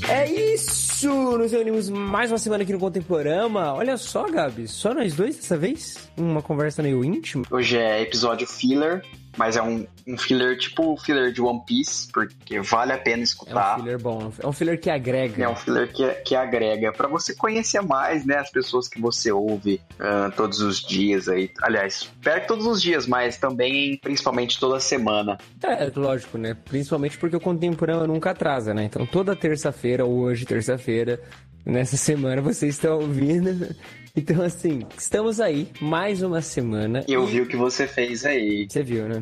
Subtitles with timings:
[0.09, 1.37] É isso!
[1.37, 3.71] Nos reunimos mais uma semana aqui no Contemporama.
[3.73, 6.09] Olha só, Gabi, só nós dois dessa vez?
[6.17, 7.45] Uma conversa meio íntima.
[7.51, 9.03] Hoje é episódio filler,
[9.37, 13.21] mas é um, um filler tipo o filler de One Piece, porque vale a pena
[13.21, 13.75] É escutar.
[13.77, 15.43] um filler bom, é um filler que agrega.
[15.43, 19.31] É um filler que, que agrega para você conhecer mais, né, as pessoas que você
[19.31, 21.49] ouve ah, todos os dias aí.
[21.61, 25.37] Aliás, espero que todos os dias, mas também, principalmente toda semana.
[25.63, 26.55] É, lógico, né?
[26.65, 28.83] Principalmente porque o Contemporâneo nunca atrasa, né?
[28.83, 31.21] Então toda terça-feira, hoje, terça-feira,
[31.65, 33.75] nessa semana, vocês estão ouvindo.
[34.15, 37.03] Então, assim, estamos aí, mais uma semana.
[37.05, 38.65] E eu vi o que você fez aí.
[38.69, 39.21] Você viu, né?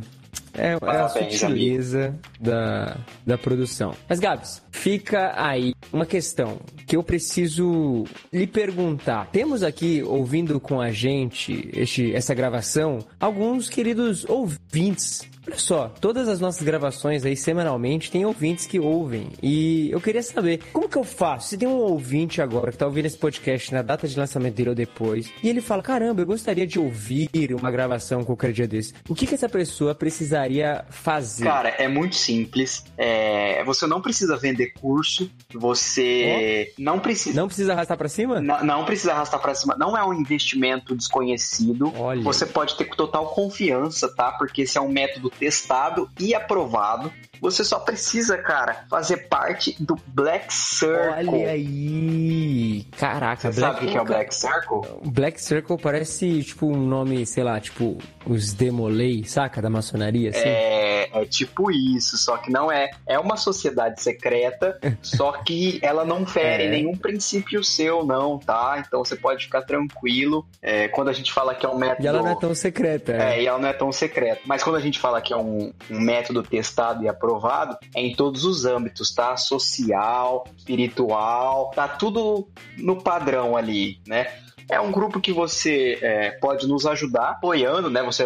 [0.55, 3.95] É, é a sutileza da, da produção.
[4.08, 9.32] Mas, Gabs, fica aí uma questão que eu preciso lhe perguntar.
[9.32, 15.27] Temos aqui, ouvindo com a gente este, essa gravação, alguns queridos ouvintes.
[15.45, 19.30] Olha só, todas as nossas gravações aí semanalmente tem ouvintes que ouvem.
[19.42, 21.49] E eu queria saber, como que eu faço?
[21.49, 24.70] Se tem um ouvinte agora que tá ouvindo esse podcast na data de lançamento dele
[24.70, 28.93] ou depois, e ele fala, caramba, eu gostaria de ouvir uma gravação qualquer dia desse.
[29.09, 31.43] O que que essa pessoa precisaria fazer?
[31.43, 32.86] Cara, é muito simples.
[32.98, 35.30] É, você não precisa vender curso.
[35.53, 37.36] Você não precisa.
[37.36, 38.39] Não precisa arrastar pra cima?
[38.39, 39.76] Não, não precisa arrastar pra cima.
[39.77, 41.92] Não é um investimento desconhecido.
[41.98, 42.21] Olha.
[42.21, 44.32] Você pode ter total confiança, tá?
[44.32, 47.11] Porque esse é um método testado e aprovado.
[47.42, 51.27] Você só precisa, cara, fazer parte do Black Circle.
[51.27, 52.86] Olha aí!
[52.98, 54.82] Caraca, Você sabe o que é o Black Circle?
[55.11, 59.61] Black Circle parece tipo um nome, sei lá, tipo os Demolei, saca?
[59.61, 60.39] Da maçonaria, assim.
[60.48, 62.89] É, é tipo isso, só que não é.
[63.05, 66.70] É uma sociedade secreta, só que ela não fere É.
[66.70, 68.82] nenhum princípio seu, não, tá?
[68.88, 70.45] Então você pode ficar tranquilo.
[70.61, 72.04] É, quando a gente fala que é um método.
[72.04, 73.11] E ela não é tão secreta.
[73.11, 74.39] É, e ela não é tão secreta.
[74.45, 78.14] Mas quando a gente fala que é um, um método testado e aprovado, é em
[78.14, 79.36] todos os âmbitos, tá?
[79.38, 82.48] Social, espiritual, tá tudo
[82.78, 84.28] no padrão ali, né?
[84.70, 88.02] É um grupo que você é, pode nos ajudar apoiando, né?
[88.04, 88.26] Você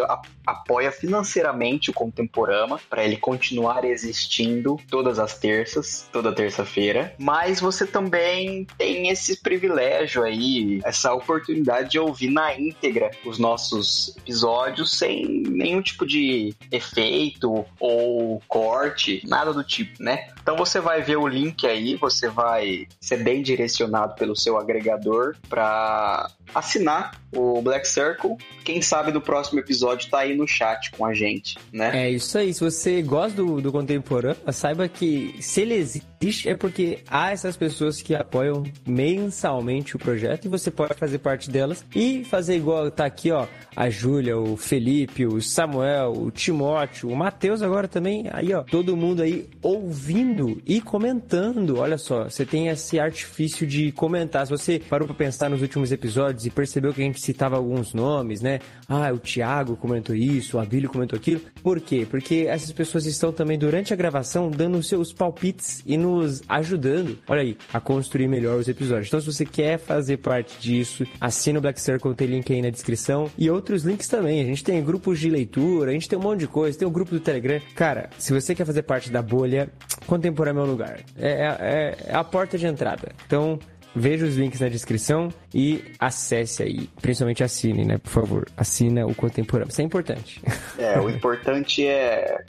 [0.50, 7.14] apoia financeiramente o Contemporama para ele continuar existindo todas as terças, toda terça-feira.
[7.18, 14.16] Mas você também tem esse privilégio aí, essa oportunidade de ouvir na íntegra os nossos
[14.18, 20.28] episódios sem nenhum tipo de efeito ou corte, nada do tipo, né?
[20.40, 25.36] Então você vai ver o link aí, você vai ser bem direcionado pelo seu agregador
[25.48, 28.36] para assinar o Black Circle.
[28.64, 32.06] Quem sabe do próximo episódio tá aí no chat com a gente, né?
[32.06, 32.52] É isso aí.
[32.52, 36.06] Se você gosta do, do contemporâneo, saiba que se ele existe
[36.46, 41.48] é porque há essas pessoas que apoiam mensalmente o projeto e você pode fazer parte
[41.48, 43.46] delas e fazer igual tá aqui, ó,
[43.76, 48.96] a Júlia, o Felipe, o Samuel, o Timóteo, o Matheus agora também, aí ó, todo
[48.96, 51.78] mundo aí ouvindo e comentando.
[51.78, 54.46] Olha só, você tem esse artifício de comentar.
[54.46, 57.94] Se você parou pra pensar nos últimos episódios e percebeu que a gente citava alguns
[57.94, 58.58] nomes, né?
[58.88, 61.40] Ah, o Thiago comentou isso, o Abílio comentou aquilo.
[61.62, 62.06] Por quê?
[62.10, 67.18] Porque essas pessoas estão também durante a gravação dando os seus palpites e nos ajudando,
[67.28, 69.08] olha aí, a construir melhor os episódios.
[69.08, 72.70] Então, se você quer fazer parte disso, assina o Black Circle, tem link aí na
[72.70, 74.40] descrição e outros links também.
[74.40, 76.90] A gente tem grupos de leitura, a gente tem um monte de coisa, tem o
[76.90, 77.60] grupo do Telegram.
[77.74, 79.68] Cara, se você quer fazer parte da bolha,
[80.06, 81.00] contemporâneo é o lugar.
[81.16, 83.12] É, é- é a porta de entrada.
[83.26, 83.58] Então,
[83.96, 86.88] Veja os links na descrição e acesse aí.
[87.00, 87.98] Principalmente assine, né?
[87.98, 88.46] Por favor.
[88.56, 89.70] Assina o Contemporâneo.
[89.72, 90.40] Isso é importante.
[90.78, 92.44] É, o importante é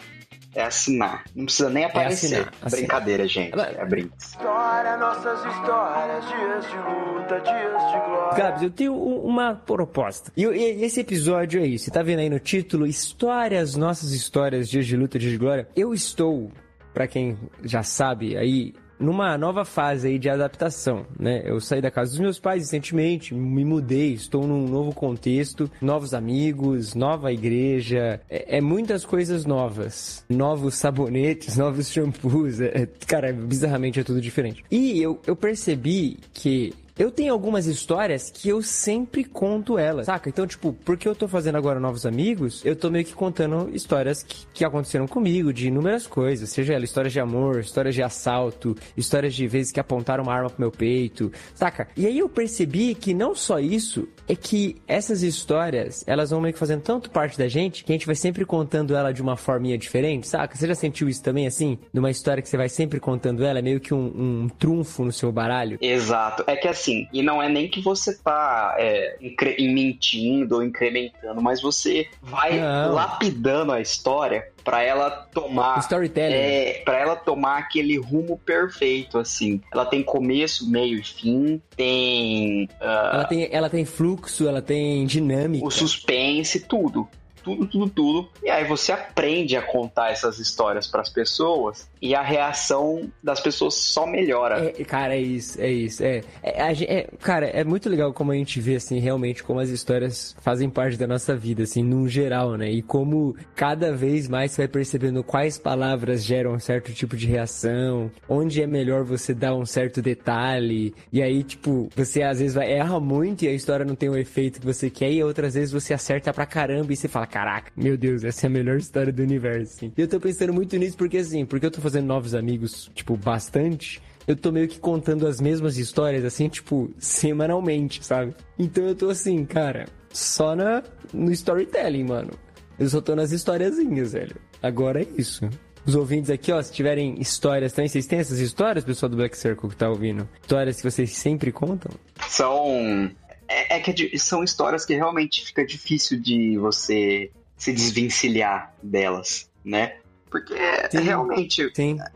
[0.55, 1.23] É assinar.
[1.35, 2.25] Não precisa nem aparecer.
[2.25, 2.71] assinar, assinar.
[2.71, 3.59] Brincadeira, gente.
[3.59, 4.29] É brinks.
[4.31, 8.37] História, nossas histórias, dias de luta, dias de glória.
[8.37, 10.31] Gabs, eu tenho um- uma proposta.
[10.35, 11.85] E, esse episódio é isso.
[11.85, 12.87] Você tá vendo aí no título?
[12.87, 15.67] Histórias, nossas histórias, dias de luta, dias de glória.
[15.75, 16.51] Eu estou,
[16.93, 21.41] pra quem já sabe aí, numa nova fase aí de adaptação, né?
[21.45, 26.13] Eu saí da casa dos meus pais recentemente, me mudei, estou num novo contexto, novos
[26.13, 33.99] amigos, nova igreja, é, é muitas coisas novas, novos sabonetes, novos shampoos, é, cara, bizarramente
[33.99, 34.63] é tudo diferente.
[34.69, 40.27] E eu, eu percebi que eu tenho algumas histórias que eu sempre conto elas, saca?
[40.27, 44.21] Então, tipo, porque eu tô fazendo agora novos amigos, eu tô meio que contando histórias
[44.21, 46.49] que, que aconteceram comigo, de inúmeras coisas.
[46.49, 50.49] Seja ela histórias de amor, histórias de assalto, histórias de vezes que apontaram uma arma
[50.49, 51.87] pro meu peito, saca?
[51.95, 56.53] E aí eu percebi que não só isso, é que essas histórias, elas vão meio
[56.53, 59.37] que fazendo tanto parte da gente, que a gente vai sempre contando ela de uma
[59.37, 60.57] forminha diferente, saca?
[60.57, 61.79] Você já sentiu isso também, assim?
[61.93, 65.13] Numa história que você vai sempre contando ela, é meio que um, um trunfo no
[65.13, 65.77] seu baralho?
[65.79, 66.43] Exato.
[66.45, 69.17] É que assim, e não é nem que você tá é,
[69.59, 72.93] mentindo ou incrementando, mas você vai Não.
[72.93, 76.33] lapidando a história pra ela tomar Storytelling.
[76.35, 79.61] é, para ela tomar aquele rumo perfeito assim.
[79.73, 85.05] Ela tem começo, meio e fim, tem ah, Ela tem, ela tem fluxo, ela tem
[85.05, 85.65] dinâmica.
[85.65, 87.07] o suspense, tudo.
[87.55, 88.29] Tudo, tudo, tudo.
[88.43, 93.73] E aí você aprende a contar essas histórias pras pessoas e a reação das pessoas
[93.73, 94.73] só melhora.
[94.77, 96.03] É, cara, é isso, é isso.
[96.03, 99.69] É, é, é, cara, é muito legal como a gente vê, assim, realmente como as
[99.69, 102.69] histórias fazem parte da nossa vida, assim, num geral, né?
[102.69, 107.27] E como cada vez mais você vai percebendo quais palavras geram um certo tipo de
[107.27, 110.93] reação, onde é melhor você dar um certo detalhe.
[111.11, 114.17] E aí, tipo, você às vezes vai, erra muito e a história não tem o
[114.17, 117.71] efeito que você quer, e outras vezes você acerta pra caramba e você fala, caraca,
[117.75, 119.93] meu Deus, essa é a melhor história do universo, assim.
[119.97, 123.15] E eu tô pensando muito nisso porque, assim, porque eu tô fazendo novos amigos, tipo,
[123.15, 128.35] bastante eu tô meio que contando as mesmas histórias, assim, tipo, semanalmente, sabe?
[128.59, 132.29] Então eu tô assim, cara, só na, no storytelling, mano.
[132.77, 134.35] Eu só tô nas historiazinhas, velho.
[134.61, 135.49] Agora é isso.
[135.83, 139.35] Os ouvintes aqui, ó, se tiverem histórias também, vocês têm essas histórias, pessoal do Black
[139.35, 140.29] Circle que tá ouvindo?
[140.41, 141.91] Histórias que vocês sempre contam?
[142.27, 143.09] São.
[143.49, 149.49] É, é que é são histórias que realmente fica difícil de você se desvencilhar delas,
[149.65, 149.95] né?
[150.29, 150.53] Porque
[150.91, 150.99] Sim.
[150.99, 151.71] realmente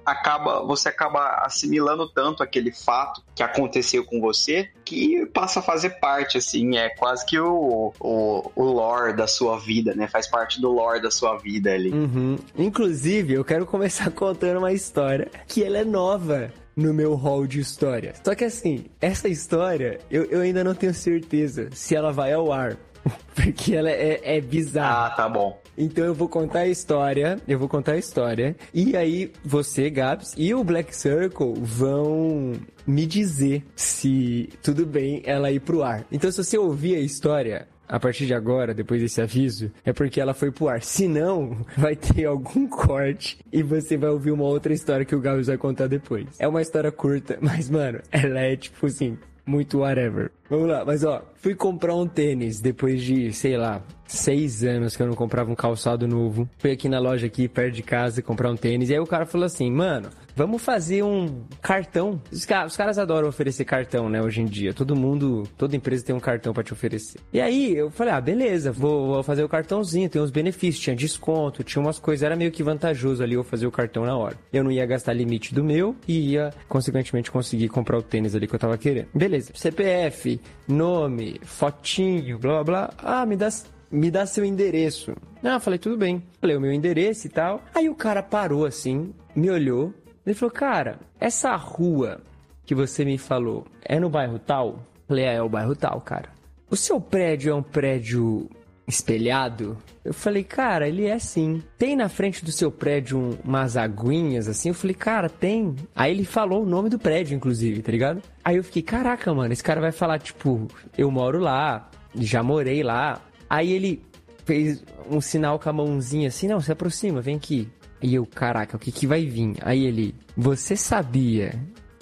[0.05, 5.99] acaba, você acaba assimilando tanto aquele fato que aconteceu com você que passa a fazer
[5.99, 10.07] parte, assim, é quase que o, o, o lore da sua vida, né?
[10.07, 11.91] Faz parte do lore da sua vida ali.
[11.91, 12.37] Uhum.
[12.55, 17.59] Inclusive, eu quero começar contando uma história que ela é nova no meu hall de
[17.59, 18.21] histórias.
[18.23, 22.51] Só que assim, essa história, eu, eu ainda não tenho certeza se ela vai ao
[22.51, 22.77] ar.
[23.35, 25.07] Porque ela é, é bizarra.
[25.07, 25.61] Ah, tá bom.
[25.77, 30.33] Então eu vou contar a história, eu vou contar a história, e aí você, Gabs,
[30.37, 32.53] e o Black Circle vão
[32.85, 36.05] me dizer se tudo bem ela ir pro ar.
[36.11, 40.19] Então se você ouvir a história a partir de agora, depois desse aviso, é porque
[40.19, 40.81] ela foi pro ar.
[40.81, 45.19] Se não, vai ter algum corte e você vai ouvir uma outra história que o
[45.19, 46.25] Gabs vai contar depois.
[46.39, 50.31] É uma história curta, mas mano, ela é tipo assim, muito whatever.
[50.53, 55.01] Vamos lá, mas ó, fui comprar um tênis depois de, sei lá, seis anos que
[55.01, 56.47] eu não comprava um calçado novo.
[56.59, 58.89] Fui aqui na loja aqui perto de casa comprar um tênis.
[58.91, 62.21] E aí o cara falou assim, mano, vamos fazer um cartão.
[62.31, 64.73] Os, ca- os caras adoram oferecer cartão, né, hoje em dia.
[64.75, 67.19] Todo mundo, toda empresa tem um cartão pra te oferecer.
[67.33, 70.95] E aí eu falei, ah, beleza, vou, vou fazer o cartãozinho, tem uns benefícios, tinha
[70.95, 74.35] desconto, tinha umas coisas, era meio que vantajoso ali eu fazer o cartão na hora.
[74.51, 78.45] Eu não ia gastar limite do meu e ia, consequentemente, conseguir comprar o tênis ali
[78.45, 79.07] que eu tava querendo.
[79.15, 82.93] Beleza, CPF, nome, fotinho, blá blá blá.
[82.97, 83.49] Ah, me dá
[83.91, 85.15] me dá seu endereço.
[85.43, 86.23] Ah, falei, tudo bem.
[86.41, 87.61] Falei o meu endereço e tal.
[87.75, 89.93] Aí o cara parou assim, me olhou.
[90.25, 92.21] Ele falou, cara, essa rua
[92.65, 94.79] que você me falou é no bairro tal?
[95.07, 96.29] Falei, é, é o bairro tal, cara.
[96.69, 98.49] O seu prédio é um prédio
[98.87, 99.77] espelhado?
[100.03, 101.61] Eu falei, cara, ele é sim.
[101.77, 104.69] Tem na frente do seu prédio um- umas aguinhas assim?
[104.69, 105.75] Eu falei, cara, tem.
[105.95, 108.21] Aí ele falou o nome do prédio, inclusive, tá ligado?
[108.43, 112.83] Aí eu fiquei, caraca, mano, esse cara vai falar, tipo, eu moro lá, já morei
[112.83, 113.21] lá.
[113.49, 114.01] Aí ele
[114.45, 117.69] fez um sinal com a mãozinha assim, não, se aproxima, vem aqui.
[118.01, 119.55] E eu, caraca, o que que vai vir?
[119.61, 121.53] Aí ele, você sabia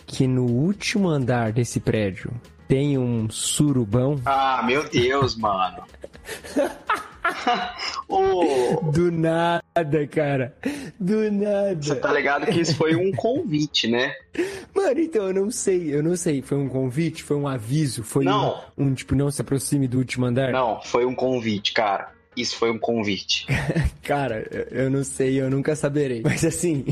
[0.08, 2.32] que no último andar desse prédio
[2.72, 4.22] tem um surubão?
[4.26, 5.84] Ah, meu Deus, mano.
[8.08, 10.56] Ô, Do nada, cara.
[10.98, 11.76] Do nada.
[11.82, 14.14] você tá ligado que isso foi um convite, né?
[14.74, 16.42] Mano, então eu não sei, eu não sei.
[16.42, 17.24] Foi um convite?
[17.24, 18.04] Foi um aviso?
[18.04, 18.62] Foi Não.
[18.78, 20.54] Um, um, tipo, não se aproxime do último andar?
[20.54, 22.10] Não, foi um convite, cara.
[22.42, 23.46] Isso foi um convite?
[24.04, 26.22] Cara, eu- eu não sei, eu nunca saberei.
[26.26, 26.84] Mas assim,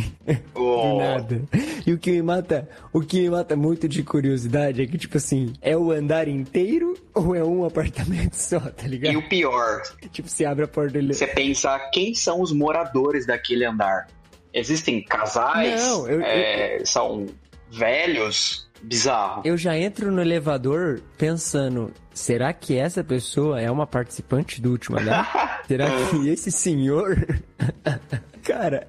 [0.55, 0.97] Oh.
[0.99, 1.41] nada.
[1.85, 5.17] E o que me mata, o que me mata muito de curiosidade é que, tipo
[5.17, 9.17] assim, é o andar inteiro ou é um apartamento só, tá E ligado?
[9.17, 11.13] o pior, Tipo, você abre a porta dele.
[11.13, 14.07] você pensar quem são os moradores daquele andar.
[14.53, 15.81] Existem casais?
[15.81, 17.25] Não, eu- é, São
[17.71, 18.68] velhos?
[18.81, 19.41] Bizarro.
[19.45, 24.99] Eu já entro no elevador pensando, será que essa pessoa é uma participante do último
[24.99, 25.61] andar?
[25.67, 27.17] será que esse senhor.
[28.43, 28.87] Cara,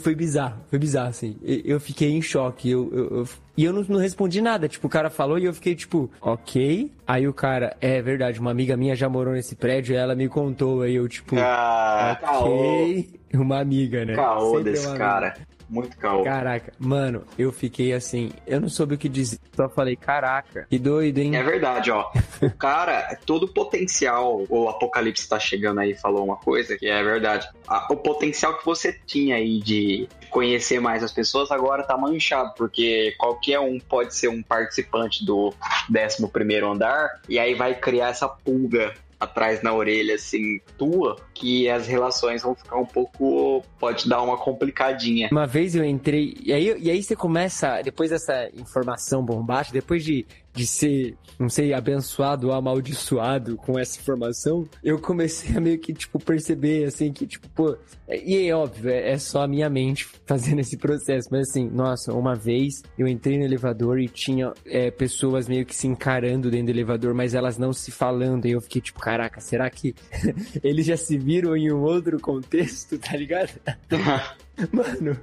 [0.00, 1.36] foi bizarro, foi bizarro, assim.
[1.42, 2.70] Eu fiquei em choque.
[2.70, 4.68] Eu, eu- eu- e eu não, não respondi nada.
[4.68, 6.90] Tipo, o cara falou e eu fiquei tipo, ok.
[7.06, 10.28] Aí o cara, é verdade, uma amiga minha já morou nesse prédio e ela me
[10.28, 10.82] contou.
[10.82, 13.20] Aí eu, tipo, Ah, caô, ok.
[13.34, 14.14] Uma amiga, né?
[14.14, 15.34] caô Sempre desse uma cara.
[15.72, 16.22] Muito caô.
[16.22, 19.38] Caraca, mano, eu fiquei assim, eu não soube o que dizer.
[19.56, 21.34] Só falei, caraca, que doido, hein?
[21.34, 22.10] É verdade, ó.
[22.42, 26.86] O cara, todo o potencial, o Apocalipse tá chegando aí e falou uma coisa que
[26.86, 27.48] é verdade.
[27.66, 32.52] A- o potencial que você tinha aí de conhecer mais as pessoas agora tá manchado,
[32.56, 35.54] porque qualquer um pode ser um participante do
[35.90, 41.86] 11 andar e aí vai criar essa pulga atrás na orelha, assim, tua, que as
[41.86, 43.64] relações vão ficar um pouco.
[43.78, 45.28] pode dar uma complicadinha.
[45.30, 50.04] Uma vez eu entrei, e aí, e aí você começa, depois dessa informação bombástica, depois
[50.04, 55.78] de, de ser, não sei, abençoado ou amaldiçoado com essa informação, eu comecei a meio
[55.78, 57.76] que, tipo, perceber, assim, que, tipo, pô,
[58.08, 62.12] e é óbvio, é, é só a minha mente fazendo esse processo, mas assim, nossa,
[62.12, 66.66] uma vez eu entrei no elevador e tinha é, pessoas meio que se encarando dentro
[66.66, 69.94] do elevador, mas elas não se falando, e eu fiquei tipo, caraca, será que
[70.62, 73.50] eles já se viram em um outro contexto, tá ligado?
[74.70, 75.16] Mano,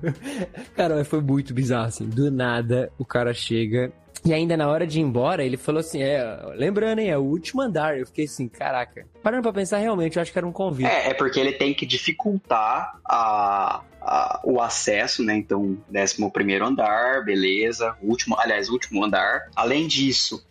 [0.76, 2.10] cara, foi muito bizarro, assim.
[2.10, 3.92] Do nada, o cara chega.
[4.26, 6.22] E ainda na hora de ir embora, ele falou assim: é,
[6.56, 7.98] lembrando, hein, é o último andar.
[7.98, 9.06] Eu fiquei assim, caraca.
[9.24, 10.90] Parando pra pensar, realmente, eu acho que era um convite.
[10.90, 15.36] É, é porque ele tem que dificultar a, a- o acesso, né?
[15.36, 16.18] Então, 11
[16.62, 17.96] andar, beleza.
[18.02, 19.48] Último, aliás, último andar.
[19.56, 20.46] Além disso,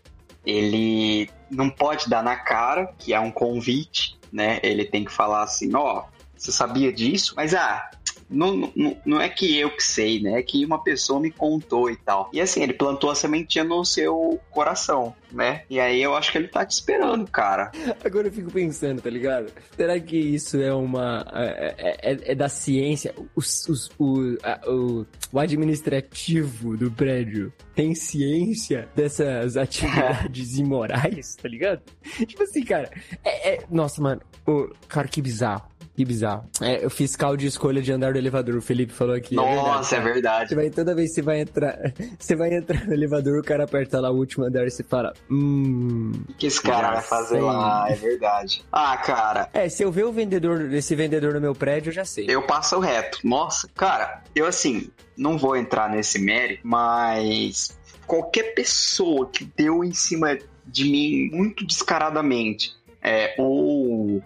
[0.46, 4.58] ele não pode dar na cara, que é um convite, né?
[4.62, 6.04] Ele tem que falar assim: ó,
[6.36, 7.34] você sabia disso?
[7.36, 7.90] Mas ah.
[8.30, 10.38] Não, não, não é que eu que sei, né?
[10.38, 12.28] É que uma pessoa me contou e tal.
[12.32, 15.62] E assim, ele plantou a sementinha no seu coração, né?
[15.70, 17.70] E aí eu acho que ele tá te esperando, cara.
[18.04, 19.50] Agora eu fico pensando, tá ligado?
[19.76, 21.26] Será que isso é uma.
[21.32, 21.74] É,
[22.12, 23.14] é- é da ciência?
[23.34, 31.48] Os- os- o, a- o, o administrativo do prédio tem ciência dessas atividades imorais, tá
[31.48, 31.80] ligado?
[32.26, 32.90] Tipo assim, cara.
[33.24, 34.20] É, é- nossa, mano.
[34.46, 35.66] ô, cara, que bizarro.
[35.98, 36.48] Que bizarro.
[36.60, 39.36] É, o fiscal de escolha de andar do elevador, o Felipe falou aqui.
[39.36, 40.12] é verdade, Nossa, é cara.
[40.12, 40.48] verdade.
[40.50, 41.76] Você vai, toda vez que você vai entrar,
[42.16, 45.12] você vai entrar no elevador, o cara aperta lá o último andar e você fala,
[45.28, 46.12] hum.
[46.28, 47.40] O que esse cara vai fazer sei.
[47.40, 47.86] lá?
[47.90, 48.64] É verdade.
[48.70, 52.04] Ah, cara, É, se eu ver o vendedor, esse vendedor no meu prédio, eu já
[52.04, 52.26] sei.
[52.28, 53.18] eu passo reto.
[53.24, 57.76] Nossa, cara, eu assim, não vou entrar nesse mérito, mas
[58.06, 62.78] qualquer pessoa que deu em cima de mim muito descaradamente.
[63.00, 64.20] É, ou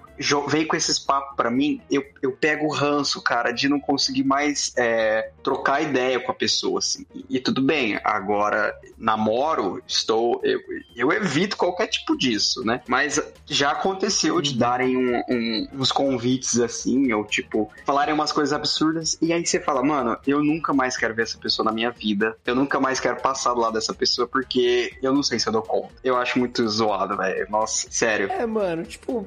[0.48, 4.24] veio com esses papos pra mim, eu, eu pego o ranço, cara, de não conseguir
[4.24, 7.04] mais é, trocar ideia com a pessoa, assim.
[7.14, 10.40] E, e tudo bem, agora namoro, estou.
[10.44, 10.60] Eu,
[10.96, 12.80] eu evito qualquer tipo disso, né?
[12.86, 18.52] Mas já aconteceu de darem um- um- uns convites assim, ou tipo, falarem umas coisas
[18.52, 21.90] absurdas, e aí você fala, mano, eu nunca mais quero ver essa pessoa na minha
[21.90, 25.48] vida, eu nunca mais quero passar do lado dessa pessoa, porque eu não sei se
[25.48, 25.92] eu dou conta.
[26.04, 27.46] Eu acho muito zoado, velho.
[27.50, 28.30] Nossa, sério.
[28.30, 29.26] É, mano, tipo,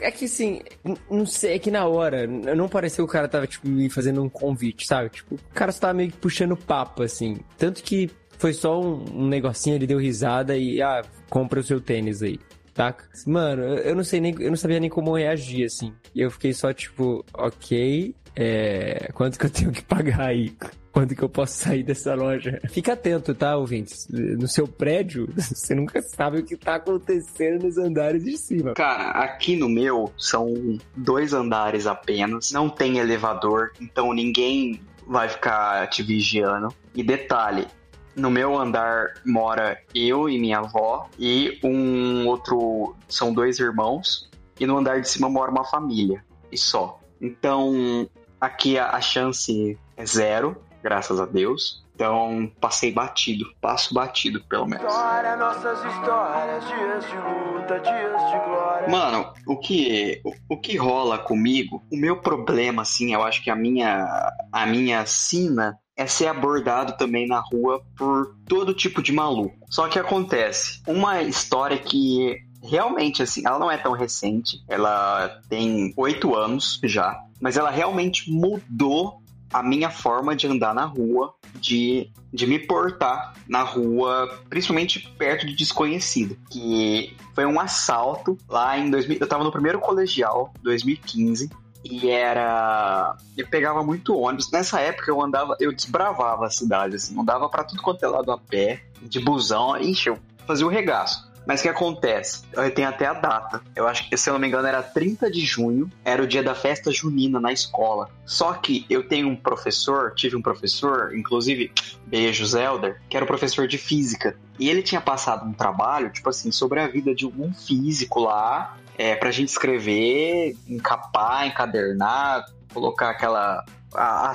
[0.00, 3.26] é que assim, n- não sei, é que na hora, não pareceu que o cara
[3.28, 5.08] tava, tipo, me fazendo um convite, sabe?
[5.10, 7.38] Tipo, o cara só tava meio que puxando papo, assim.
[7.58, 11.80] Tanto que foi só um, um negocinho, ele deu risada e, ah, compra o seu
[11.80, 12.38] tênis aí.
[12.74, 12.94] Tá?
[13.26, 15.94] Mano, eu não sei nem, eu não sabia nem como reagir, assim.
[16.14, 20.54] E eu fiquei só, tipo, ok, é, quanto que eu tenho que pagar aí?
[20.96, 22.58] Quando que eu posso sair dessa loja?
[22.70, 24.08] Fica atento, tá, ouvintes?
[24.08, 28.72] No seu prédio, você nunca sabe o que tá acontecendo nos andares de cima.
[28.72, 30.54] Cara, aqui no meu são
[30.96, 36.68] dois andares apenas, não tem elevador, então ninguém vai ficar te vigiando.
[36.94, 37.66] E detalhe,
[38.14, 44.64] no meu andar mora eu e minha avó e um outro, são dois irmãos, e
[44.64, 46.98] no andar de cima mora uma família, e só.
[47.20, 48.08] Então,
[48.40, 50.56] aqui a, a chance é zero,
[50.86, 51.84] graças a Deus.
[51.96, 54.86] Então, passei batido, passo batido pelo menos.
[54.86, 58.88] História, nossas histórias, dias de luta, dias de glória.
[58.88, 63.50] Mano, o que o, o que rola comigo, o meu problema assim, eu acho que
[63.50, 69.12] a minha a minha sina é ser abordado também na rua por todo tipo de
[69.12, 69.56] maluco.
[69.68, 75.92] Só que acontece, uma história que realmente, assim, ela não é tão recente, ela tem
[75.96, 82.10] oito anos já, mas ela realmente mudou a minha forma de andar na rua, de,
[82.32, 86.36] de me portar na rua, principalmente perto de desconhecido.
[86.50, 89.18] Que foi um assalto lá em 2000.
[89.20, 91.50] Eu tava no primeiro colegial, 2015.
[91.84, 93.16] E era.
[93.36, 94.50] Eu pegava muito ônibus.
[94.50, 98.32] Nessa época eu andava, eu desbravava a cidade, assim, andava para tudo quanto é lado
[98.32, 99.76] a pé, de busão.
[99.76, 101.30] Ixi, eu fazia o regaço.
[101.46, 102.42] Mas o que acontece?
[102.52, 103.62] Eu tenho até a data.
[103.74, 106.42] Eu acho que, se eu não me engano, era 30 de junho, era o dia
[106.42, 108.10] da festa junina na escola.
[108.24, 111.70] Só que eu tenho um professor, tive um professor, inclusive,
[112.04, 114.36] beijo, Zelder, que era o professor de física.
[114.58, 118.76] E ele tinha passado um trabalho, tipo assim, sobre a vida de um físico lá,
[118.98, 123.64] é, pra gente escrever, encapar, encadernar, colocar aquela.
[123.94, 124.32] a.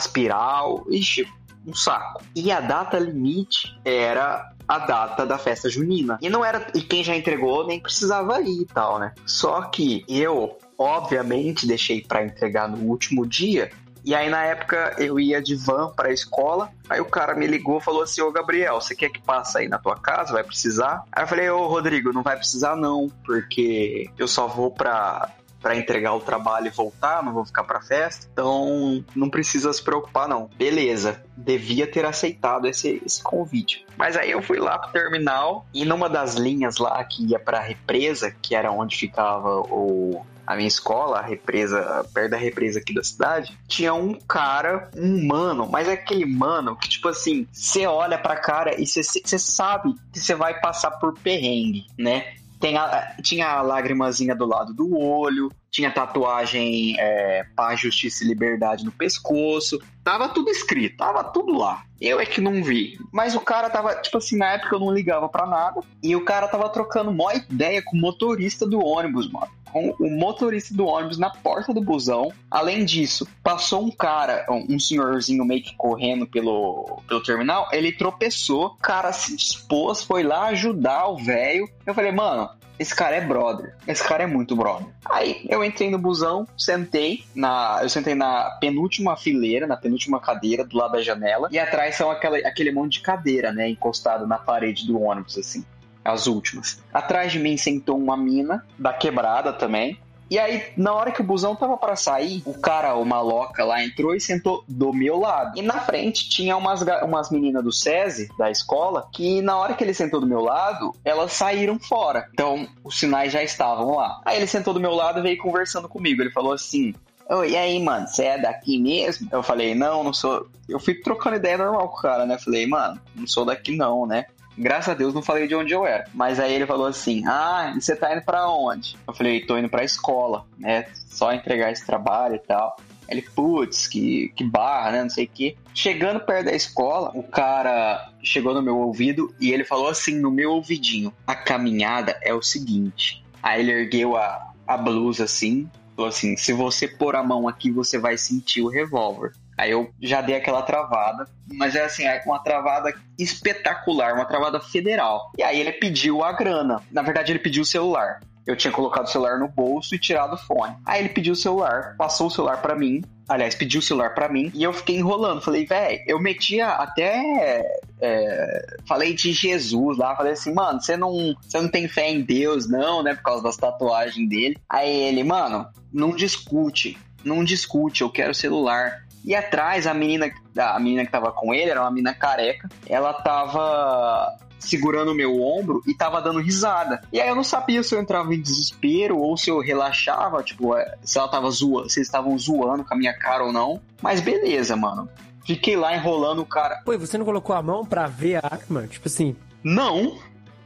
[0.89, 1.27] Ixi,
[1.65, 2.23] um saco.
[2.35, 6.17] E a data limite era a data da festa junina.
[6.21, 6.65] E não era.
[6.73, 9.13] E quem já entregou nem precisava ir e tal, né?
[9.25, 13.69] Só que eu, obviamente, deixei para entregar no último dia.
[14.03, 16.69] E aí, na época, eu ia de van pra escola.
[16.89, 19.67] Aí o cara me ligou e falou assim: Ô Gabriel, você quer que passe aí
[19.67, 20.31] na tua casa?
[20.31, 21.03] Vai precisar?
[21.11, 25.29] Aí eu falei: Ô Rodrigo, não vai precisar não, porque eu só vou pra,
[25.61, 28.27] para entregar o trabalho e voltar, não vou ficar para festa.
[28.31, 30.49] Então, não precisa se preocupar não.
[30.57, 33.85] Beleza, devia ter aceitado esse, esse convite.
[33.95, 37.59] Mas aí eu fui lá pro terminal e numa das linhas lá que ia para
[37.59, 42.93] represa, que era onde ficava o a minha escola, a represa, perto da represa aqui
[42.93, 47.85] da cidade, tinha um cara, um mano, mas é aquele mano que, tipo assim, você
[47.87, 52.35] olha pra cara e você sabe que você vai passar por perrengue, né?
[52.61, 58.27] Tem a, tinha a lágrimazinha do lado do olho, tinha tatuagem é, paz, justiça e
[58.27, 59.81] liberdade no pescoço.
[60.03, 61.83] Tava tudo escrito, tava tudo lá.
[61.99, 62.99] Eu é que não vi.
[63.11, 65.81] Mas o cara tava, tipo assim, na época eu não ligava pra nada.
[66.03, 69.49] E o cara tava trocando mó ideia com o motorista do ônibus, mano.
[69.71, 72.31] Com o motorista do ônibus na porta do busão.
[72.49, 77.67] Além disso, passou um cara, um senhorzinho meio que correndo pelo, pelo terminal.
[77.71, 81.69] Ele tropeçou, o cara se dispôs, foi lá ajudar o velho.
[81.85, 82.49] Eu falei, mano,
[82.81, 83.75] esse cara é brother.
[83.87, 84.87] Esse cara é muito brother.
[85.05, 87.79] Aí eu entrei no busão, sentei na.
[87.83, 91.47] Eu sentei na penúltima fileira, na penúltima cadeira, do lado da janela.
[91.51, 93.69] E atrás são aquela, aquele monte de cadeira, né?
[93.69, 95.63] Encostado na parede do ônibus, assim.
[96.03, 96.81] As últimas.
[96.93, 99.99] Atrás de mim sentou uma mina, da quebrada também.
[100.31, 103.83] E aí, na hora que o busão tava para sair, o cara, o maloca lá,
[103.83, 105.59] entrou e sentou do meu lado.
[105.59, 109.83] E na frente tinha umas, umas meninas do SESI, da escola, que na hora que
[109.83, 112.29] ele sentou do meu lado, elas saíram fora.
[112.31, 114.21] Então, os sinais já estavam lá.
[114.23, 116.21] Aí ele sentou do meu lado e veio conversando comigo.
[116.21, 116.93] Ele falou assim:
[117.29, 119.29] Oi, e aí, mano, você é daqui mesmo?
[119.31, 120.47] Eu falei, não, não sou.
[120.67, 122.37] Eu fui trocando ideia normal com o cara, né?
[122.37, 124.25] Falei, mano, não sou daqui não, né?
[124.57, 126.05] Graças a Deus não falei de onde eu era.
[126.13, 128.97] Mas aí ele falou assim: Ah, você tá indo pra onde?
[129.07, 130.85] Eu falei, tô indo pra escola, né?
[130.93, 132.75] Só entregar esse trabalho e tal.
[133.07, 135.03] Ele, putz, que, que barra, né?
[135.03, 135.57] Não sei o quê.
[135.73, 140.31] Chegando perto da escola, o cara chegou no meu ouvido e ele falou assim no
[140.31, 143.23] meu ouvidinho: A caminhada é o seguinte.
[143.43, 147.69] Aí ele ergueu a, a blusa assim, falou assim: Se você pôr a mão aqui,
[147.69, 149.33] você vai sentir o revólver.
[149.61, 154.59] Aí eu já dei aquela travada, mas é assim, é uma travada espetacular, uma travada
[154.59, 155.31] federal.
[155.37, 156.81] E aí ele pediu a grana.
[156.91, 158.21] Na verdade, ele pediu o celular.
[158.47, 160.75] Eu tinha colocado o celular no bolso e tirado o fone.
[160.83, 163.03] Aí ele pediu o celular, passou o celular para mim.
[163.29, 165.43] Aliás, pediu o celular para mim e eu fiquei enrolando.
[165.43, 167.63] Falei, velho, eu metia até.
[168.01, 170.15] É, falei de Jesus lá.
[170.15, 173.13] Falei assim, mano, você não, você não tem fé em Deus, não, né?
[173.13, 174.57] Por causa das tatuagens dele.
[174.67, 176.97] Aí ele, mano, não discute.
[177.23, 179.03] Não discute, eu quero celular.
[179.23, 182.69] E atrás, a menina, a menina que tava com ele era uma menina careca.
[182.87, 187.01] Ela tava segurando o meu ombro e tava dando risada.
[187.11, 190.75] E aí eu não sabia se eu entrava em desespero ou se eu relaxava, tipo,
[190.75, 193.81] é, se ela tava zoando, se eles estavam zoando com a minha cara ou não.
[194.01, 195.09] Mas beleza, mano.
[195.45, 196.81] Fiquei lá enrolando o cara.
[196.85, 198.87] Pô, e você não colocou a mão pra ver a arma?
[198.87, 199.35] Tipo assim.
[199.63, 200.17] Não,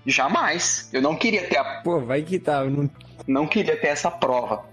[0.06, 0.90] jamais.
[0.92, 1.82] Eu não queria ter a.
[1.82, 2.64] Pô, vai que tá.
[2.66, 2.90] Não,
[3.28, 4.66] não queria ter essa prova.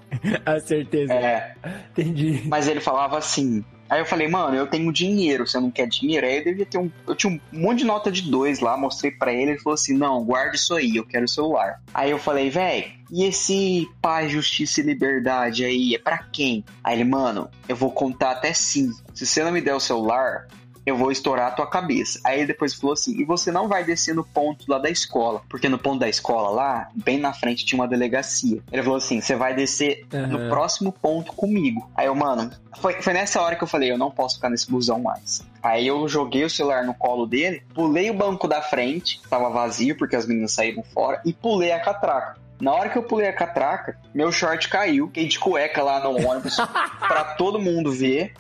[0.45, 1.13] a certeza.
[1.13, 1.55] É.
[1.91, 2.43] Entendi.
[2.47, 6.27] Mas ele falava assim: Aí eu falei, mano, eu tenho dinheiro, você não quer dinheiro?
[6.27, 6.91] Aí eu devia ter um.
[7.07, 9.95] Eu tinha um monte de nota de dois lá, mostrei para ele, ele falou assim:
[9.95, 11.79] não, guarda isso aí, eu quero o celular.
[11.93, 16.65] Aí eu falei, velho, e esse paz, justiça e liberdade aí, é para quem?
[16.83, 18.97] Aí ele, mano, eu vou contar até cinco.
[19.13, 20.47] Se você não me der o celular,
[20.85, 22.21] eu vou estourar a tua cabeça.
[22.25, 25.43] Aí ele depois falou assim: e você não vai descer no ponto lá da escola,
[25.49, 28.63] porque no ponto da escola lá, bem na frente tinha uma delegacia.
[28.71, 30.27] Ele falou assim: você vai descer uhum.
[30.27, 31.91] no próximo ponto comigo.
[31.95, 34.71] Aí eu, mano, foi, foi nessa hora que eu falei: eu não posso ficar nesse
[34.71, 35.43] busão mais.
[35.63, 39.97] Aí eu joguei o celular no colo dele, pulei o banco da frente, tava vazio
[39.97, 42.41] porque as meninas saíram fora, e pulei a catraca.
[42.61, 46.11] Na hora que eu pulei a catraca, meu short caiu, fiquei de cueca lá no
[46.11, 46.57] ônibus
[47.01, 48.35] pra todo mundo ver.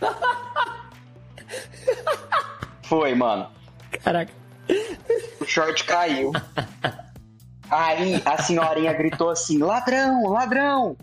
[2.82, 3.48] Foi, mano.
[4.02, 4.32] Caraca.
[5.40, 6.32] O short caiu.
[7.70, 10.96] Aí a senhorinha gritou assim: ladrão, ladrão!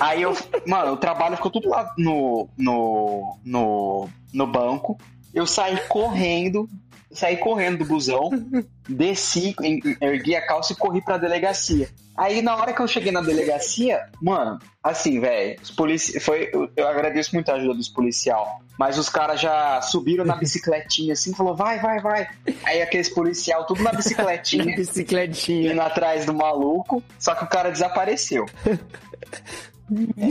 [0.00, 0.36] Aí eu,
[0.66, 4.98] mano, o trabalho ficou tudo lá no, no, no, no banco.
[5.32, 6.68] Eu saí correndo,
[7.10, 8.30] saí correndo do busão,
[8.88, 9.56] desci,
[10.00, 11.88] ergui a calça e corri pra delegacia.
[12.18, 16.18] Aí na hora que eu cheguei na delegacia, mano, assim, velho, os polici...
[16.18, 21.12] foi eu, agradeço muito a ajuda dos policial, mas os caras já subiram na bicicletinha
[21.12, 22.28] assim, falou: "Vai, vai, vai".
[22.64, 25.72] Aí aqueles policial tudo na bicicletinha, Bicicletinha.
[25.72, 28.46] indo atrás do maluco, só que o cara desapareceu.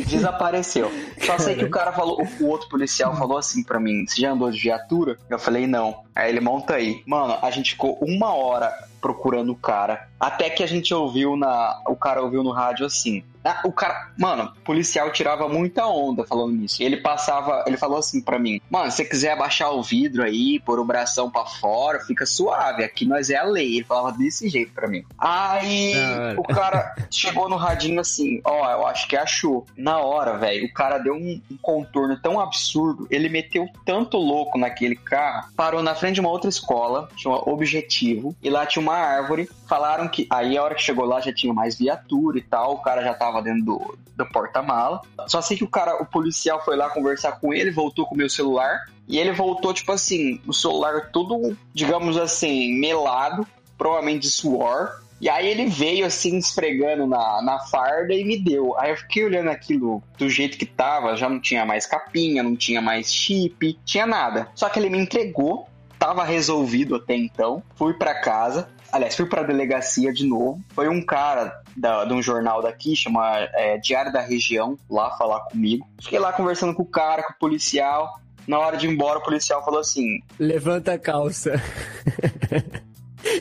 [0.08, 0.92] Desapareceu.
[1.26, 4.32] Só sei que o cara falou, o outro policial falou assim pra mim: Você já
[4.32, 5.18] andou de viatura?
[5.30, 6.04] Eu falei: Não.
[6.14, 7.02] Aí ele monta aí.
[7.08, 10.08] Mano, a gente ficou uma hora procurando o cara.
[10.20, 11.82] Até que a gente ouviu na.
[11.88, 13.24] O cara ouviu no rádio assim.
[13.48, 14.12] Ah, o cara.
[14.18, 16.84] Mano, o policial tirava muita onda falando nisso.
[16.84, 17.64] Ele passava.
[17.66, 20.86] Ele falou assim pra mim: Mano, se você quiser abaixar o vidro aí, pôr o
[20.86, 22.84] bração pra fora, fica suave.
[22.84, 23.76] Aqui nós é a lei.
[23.78, 25.06] Ele falava desse jeito pra mim.
[25.18, 25.94] Aí
[26.38, 29.66] o cara chegou no radinho assim: Ó, eu acho que achou.
[29.78, 33.08] Na hora, velho, o cara deu um, um contorno tão absurdo.
[33.10, 37.38] Ele meteu tanto louco naquele carro, parou na frente de uma outra escola, tinha um
[37.50, 39.50] objetivo, e lá tinha uma árvore.
[39.70, 40.28] Falaram que.
[40.30, 42.74] Aí a hora que chegou lá já tinha mais viatura e tal.
[42.74, 45.02] O cara já tava dentro do, do porta-mala.
[45.28, 48.18] Só sei que o cara, o policial foi lá conversar com ele, voltou com o
[48.18, 48.86] meu celular.
[49.08, 53.48] E ele voltou, tipo assim, o celular todo, digamos assim, melado,
[53.78, 55.02] provavelmente de suor.
[55.20, 58.78] E aí ele veio assim, esfregando na, na farda e me deu.
[58.78, 62.56] Aí eu fiquei olhando aquilo do jeito que tava, já não tinha mais capinha, não
[62.56, 64.48] tinha mais chip, tinha nada.
[64.54, 67.64] Só que ele me entregou, tava resolvido até então.
[67.76, 70.62] Fui pra casa, aliás, fui pra delegacia de novo.
[70.74, 75.42] Foi um cara da, de um jornal daqui, chama é, Diário da Região, lá falar
[75.42, 75.88] comigo.
[76.02, 78.20] Fiquei lá conversando com o cara, com o policial.
[78.48, 81.52] Na hora de ir embora, o policial falou assim: Levanta a calça.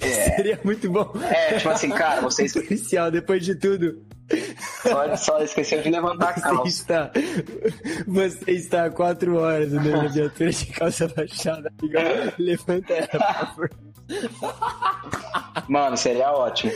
[0.01, 0.09] É.
[0.37, 1.13] Seria muito bom.
[1.31, 4.03] É, tipo assim, cara, vocês Policial, depois de tudo,
[4.83, 6.69] só, só esqueceu de levantar a você calça.
[6.69, 7.11] está,
[8.07, 11.73] você está há quatro horas andando na viatura de calça baixada.
[11.81, 11.99] Amigo.
[12.39, 13.71] Levanta ela, por favor.
[15.69, 16.73] Mano, seria ótimo.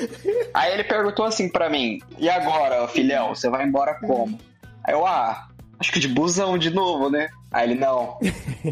[0.53, 4.39] Aí ele perguntou assim pra mim: E agora, filhão, você vai embora como?
[4.85, 7.29] Aí eu, ah, acho que de busão de novo, né?
[7.53, 8.17] Aí ele, não,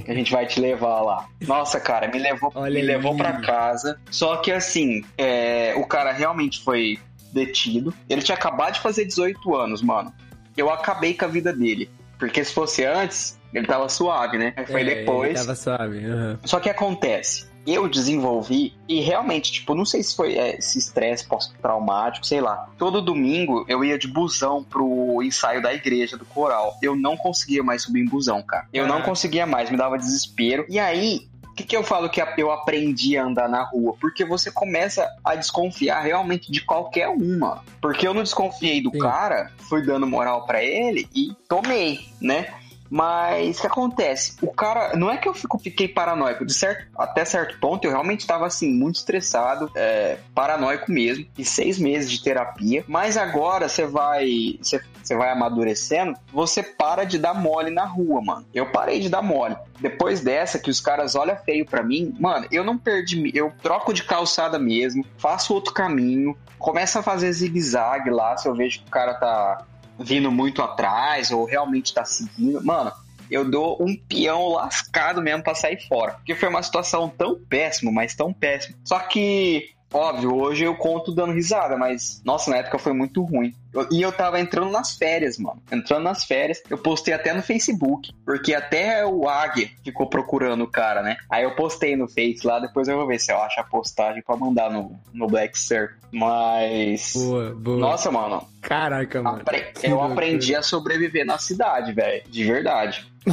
[0.09, 1.27] a gente vai te levar lá.
[1.47, 2.87] Nossa, cara, me levou, Olha me aí.
[2.87, 3.99] levou pra casa.
[4.11, 6.99] Só que assim, é, o cara realmente foi
[7.33, 7.93] detido.
[8.09, 10.13] Ele tinha acabado de fazer 18 anos, mano.
[10.57, 11.91] Eu acabei com a vida dele.
[12.19, 14.53] Porque se fosse antes, ele tava suave, né?
[14.57, 15.31] Aí foi É, depois.
[15.31, 16.05] ele Tava suave.
[16.05, 16.39] aham.
[16.45, 21.27] Só que acontece, eu desenvolvi e realmente, tipo, não sei se foi é, esse estresse
[21.27, 22.69] pós-traumático, sei lá.
[22.79, 26.77] Todo domingo eu ia de busão pro ensaio da igreja do coral.
[26.83, 28.67] Eu não conseguia mais subir em busão, cara.
[28.73, 29.03] Eu não Ah.
[29.03, 30.65] conseguia mais, me dava desespero.
[30.69, 31.29] E aí,
[31.59, 33.97] que, que eu falo que eu aprendi a andar na rua?
[34.01, 37.65] Porque você começa a desconfiar realmente de qualquer uma.
[37.81, 38.99] Porque eu não desconfiei do Sim.
[39.01, 42.55] cara, fui dando moral pra ele e tomei, né?
[42.91, 44.37] Mas o que acontece?
[44.43, 44.97] O cara.
[44.97, 46.45] Não é que eu fico, fiquei paranoico.
[46.45, 51.27] De certo, até certo ponto, eu realmente estava assim, muito estressado, é, paranoico mesmo.
[51.37, 52.85] E seis meses de terapia.
[52.87, 54.59] Mas agora você vai.
[54.61, 54.81] Você,
[55.17, 58.47] vai amadurecendo, você para de dar mole na rua, mano.
[58.53, 59.57] Eu parei de dar mole.
[59.81, 63.31] Depois dessa, que os caras olham feio pra mim, mano, eu não perdi.
[63.35, 68.55] Eu troco de calçada mesmo, faço outro caminho, começo a fazer zigue-zague lá, se eu
[68.55, 69.65] vejo que o cara tá
[69.99, 72.65] vindo muito atrás ou realmente tá seguindo.
[72.65, 72.93] Mano,
[73.31, 76.15] eu dou um peão lascado mesmo pra sair fora.
[76.15, 78.77] Porque foi uma situação tão péssima, mas tão péssima.
[78.85, 83.55] Só que, óbvio, hoje eu conto dando risada, mas nossa, na época foi muito ruim.
[83.73, 85.61] Eu- e eu tava entrando nas férias, mano.
[85.71, 90.71] Entrando nas férias, eu postei até no Facebook, porque até o Águia ficou procurando o
[90.71, 91.17] cara, né?
[91.31, 94.23] Aí eu postei no Face lá, depois eu vou ver se eu acho a postagem
[94.23, 95.97] pra mandar no, no Black Sir.
[96.11, 97.13] Mas.
[97.15, 97.79] Boa, boa.
[97.79, 99.39] Nossa, mano, Caraca, mano.
[99.43, 102.23] apre- eu aprendi a sobreviver na cidade, velho.
[102.29, 103.07] De verdade.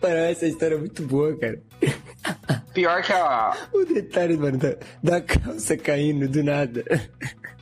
[0.00, 1.60] Mano, essa história é muito boa, cara.
[2.72, 3.56] Pior que a.
[3.72, 6.84] O detalhe, mano, da, da calça caindo do nada.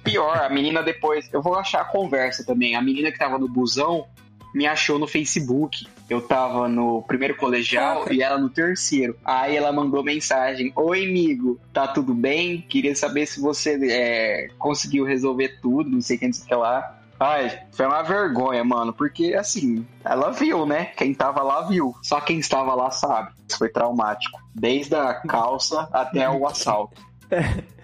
[0.04, 1.28] Pior, a menina depois.
[1.32, 2.76] Eu vou achar a conversa também.
[2.76, 4.06] A menina que tava no busão
[4.54, 5.86] me achou no Facebook.
[6.08, 9.16] Eu tava no primeiro colegial e ela no terceiro.
[9.24, 12.62] Aí ela mandou mensagem: Oi, amigo, tá tudo bem?
[12.62, 16.95] Queria saber se você é, conseguiu resolver tudo, não sei quem disse que lá.
[17.18, 20.86] Ai, foi uma vergonha, mano, porque assim, ela viu, né?
[20.96, 21.94] Quem tava lá viu.
[22.02, 23.32] Só quem estava lá sabe.
[23.48, 24.38] Isso foi traumático.
[24.54, 27.00] Desde a calça até o assalto.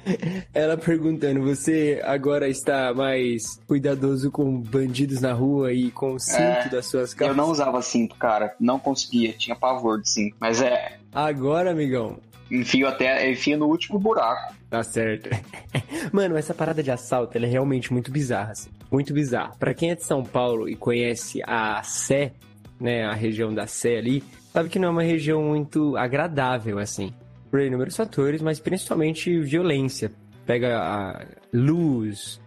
[0.52, 6.40] Ela perguntando, você agora está mais cuidadoso com bandidos na rua e com o cinto
[6.40, 7.36] É, das suas Eu calças?
[7.36, 8.52] não usava cinto, cara.
[8.58, 9.32] Não conseguia.
[9.32, 10.36] Tinha pavor de cinto.
[10.40, 10.96] Mas é.
[11.14, 12.18] Agora, amigão.
[12.50, 13.30] Enfio até.
[13.30, 14.52] Enfio no último buraco.
[14.68, 15.30] Tá certo.
[16.12, 18.70] Mano, essa parada de assalto, ela é realmente muito bizarra, assim.
[18.92, 19.56] Muito bizarra.
[19.58, 22.32] Pra quem é de São Paulo e conhece a Sé,
[22.78, 27.12] né, a região da Sé ali, sabe que não é uma região muito agradável, assim.
[27.50, 30.12] Por inúmeros fatores, mas principalmente violência.
[30.44, 32.40] Pega a luz,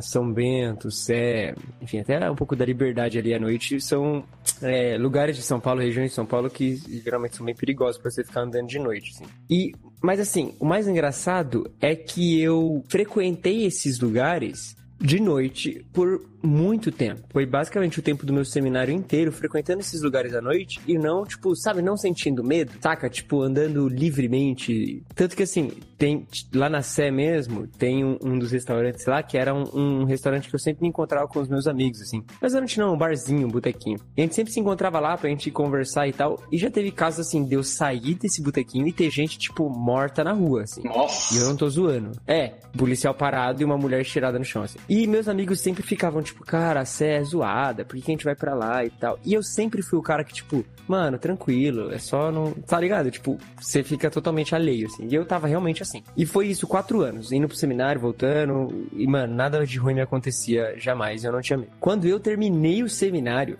[0.00, 4.24] São Bento, Sé, enfim, até um pouco da liberdade ali à noite, são
[4.62, 8.10] é, lugares de São Paulo, regiões de São Paulo que geralmente são bem perigosos pra
[8.10, 9.24] você ficar andando de noite, assim.
[9.50, 16.20] E, mas assim, o mais engraçado é que eu frequentei esses lugares de noite por
[16.44, 17.22] muito tempo.
[17.30, 21.24] Foi basicamente o tempo do meu seminário inteiro frequentando esses lugares à noite e não,
[21.24, 23.08] tipo, sabe, não sentindo medo, saca?
[23.08, 25.02] Tipo, andando livremente.
[25.14, 29.38] Tanto que assim, tem lá na Sé mesmo, tem um, um dos restaurantes lá que
[29.38, 32.22] era um, um restaurante que eu sempre me encontrava com os meus amigos, assim.
[32.40, 33.98] Restaurante não, um barzinho, um botequinho.
[34.16, 36.42] E a gente sempre se encontrava lá pra gente conversar e tal.
[36.52, 40.22] E já teve casos assim, de eu sair desse botequinho e ter gente, tipo, morta
[40.22, 40.82] na rua, assim.
[40.82, 41.34] Nossa.
[41.34, 42.12] E eu não tô zoando.
[42.26, 44.78] É, policial parado e uma mulher estirada no chão, assim.
[44.88, 48.24] E meus amigos sempre ficavam, tipo, cara, a Sé é zoada, por que a gente
[48.24, 49.18] vai pra lá e tal?
[49.24, 52.52] E eu sempre fui o cara que, tipo, mano, tranquilo, é só não.
[52.52, 53.10] Tá ligado?
[53.10, 55.06] Tipo, você fica totalmente alheio, assim.
[55.10, 56.02] E eu tava realmente assim.
[56.16, 58.88] E foi isso, quatro anos, indo pro seminário, voltando.
[58.92, 61.72] E, mano, nada de ruim me acontecia jamais, eu não tinha medo.
[61.80, 63.58] Quando eu terminei o seminário,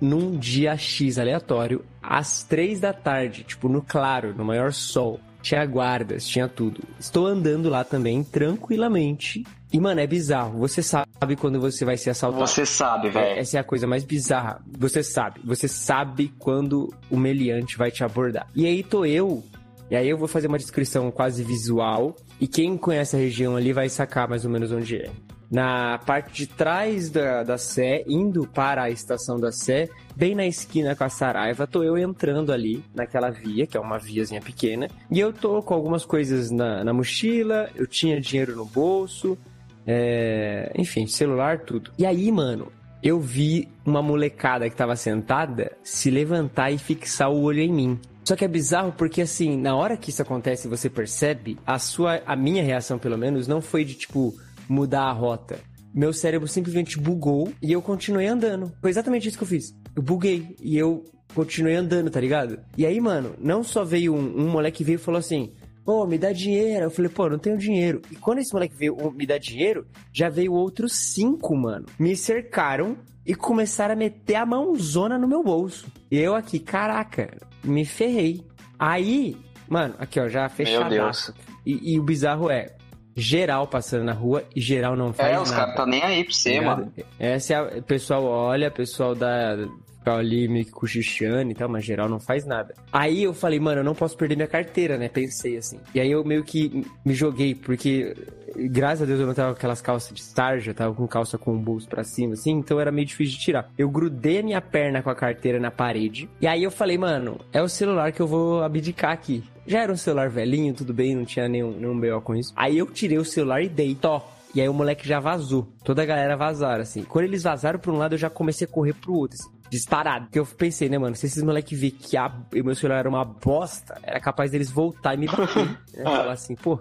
[0.00, 5.20] num dia X aleatório, às três da tarde, tipo, no claro, no maior sol.
[5.40, 6.82] Tinha guardas, tinha tudo.
[7.00, 9.44] Estou andando lá também, tranquilamente.
[9.72, 10.58] E, mano, é bizarro.
[10.58, 12.46] Você sabe quando você vai ser assaltado.
[12.46, 13.40] Você sabe, É, velho.
[13.40, 14.60] Essa é a coisa mais bizarra.
[14.78, 15.40] Você sabe.
[15.44, 18.46] Você sabe quando o meliante vai te abordar.
[18.54, 19.42] E aí tô eu.
[19.90, 22.14] E aí eu vou fazer uma descrição quase visual.
[22.40, 25.10] E quem conhece a região ali vai sacar mais ou menos onde é.
[25.50, 30.46] Na parte de trás da, da Sé, indo para a estação da Sé, bem na
[30.46, 34.88] esquina com a Saraiva, tô eu entrando ali naquela via, que é uma viazinha pequena.
[35.10, 39.36] E eu tô com algumas coisas na, na mochila, eu tinha dinheiro no bolso,
[39.86, 41.90] é, enfim, celular, tudo.
[41.98, 42.70] E aí, mano,
[43.02, 48.00] eu vi uma molecada que tava sentada se levantar e fixar o olho em mim.
[48.24, 51.78] Só que é bizarro porque, assim, na hora que isso acontece e você percebe, a
[51.78, 54.32] sua, a minha reação, pelo menos, não foi de, tipo,
[54.68, 55.58] mudar a rota.
[55.92, 58.72] Meu cérebro simplesmente bugou e eu continuei andando.
[58.80, 59.74] Foi exatamente isso que eu fiz.
[59.94, 62.60] Eu buguei e eu continuei andando, tá ligado?
[62.78, 65.52] E aí, mano, não só veio um, um moleque veio e falou assim:
[65.84, 66.84] Pô, me dá dinheiro.
[66.86, 68.00] Eu falei, pô, não tenho dinheiro.
[68.10, 71.86] E quando esse moleque veio "Ô, me dar dinheiro, já veio outros cinco, mano.
[71.98, 75.86] Me cercaram e começaram a meter a mãozona no meu bolso.
[76.10, 78.44] E eu aqui, caraca, me ferrei.
[78.78, 79.36] Aí,
[79.68, 81.34] mano, aqui ó, já fechadaço.
[81.66, 82.74] E, e o bizarro é,
[83.16, 85.42] geral passando na rua e geral não faz É, nada.
[85.44, 86.92] os caras tá nem aí pra você, mano.
[87.18, 89.56] Essa é a, o pessoal olha, o pessoal dá
[90.02, 92.74] fica ali meio que cochichando e tal, mas geral não faz nada.
[92.92, 95.08] Aí eu falei, mano, eu não posso perder minha carteira, né?
[95.08, 95.78] Pensei assim.
[95.94, 98.14] E aí eu meio que me joguei, porque
[98.56, 101.54] graças a Deus eu não tava com aquelas calças de sarja, tava com calça com
[101.54, 103.70] o bolso pra cima, assim, então era meio difícil de tirar.
[103.78, 107.40] Eu grudei a minha perna com a carteira na parede, e aí eu falei, mano,
[107.52, 109.42] é o celular que eu vou abdicar aqui.
[109.66, 112.20] Já era um celular velhinho, tudo bem, não tinha nenhum, nenhum B.O.
[112.20, 112.52] com isso.
[112.56, 114.28] Aí eu tirei o celular e dei, tó.
[114.54, 115.68] E aí o moleque já vazou.
[115.82, 117.04] Toda a galera vazaram, assim.
[117.04, 119.50] Quando eles vazaram pra um lado, eu já comecei a correr pro outro, assim.
[119.72, 120.26] Disparado.
[120.26, 121.16] Porque eu pensei, né, mano?
[121.16, 124.70] Se esses moleques ver que a, o meu celular era uma bosta, era capaz deles
[124.70, 125.64] voltar e me bater.
[125.96, 126.04] né?
[126.04, 126.78] Falar assim, pô,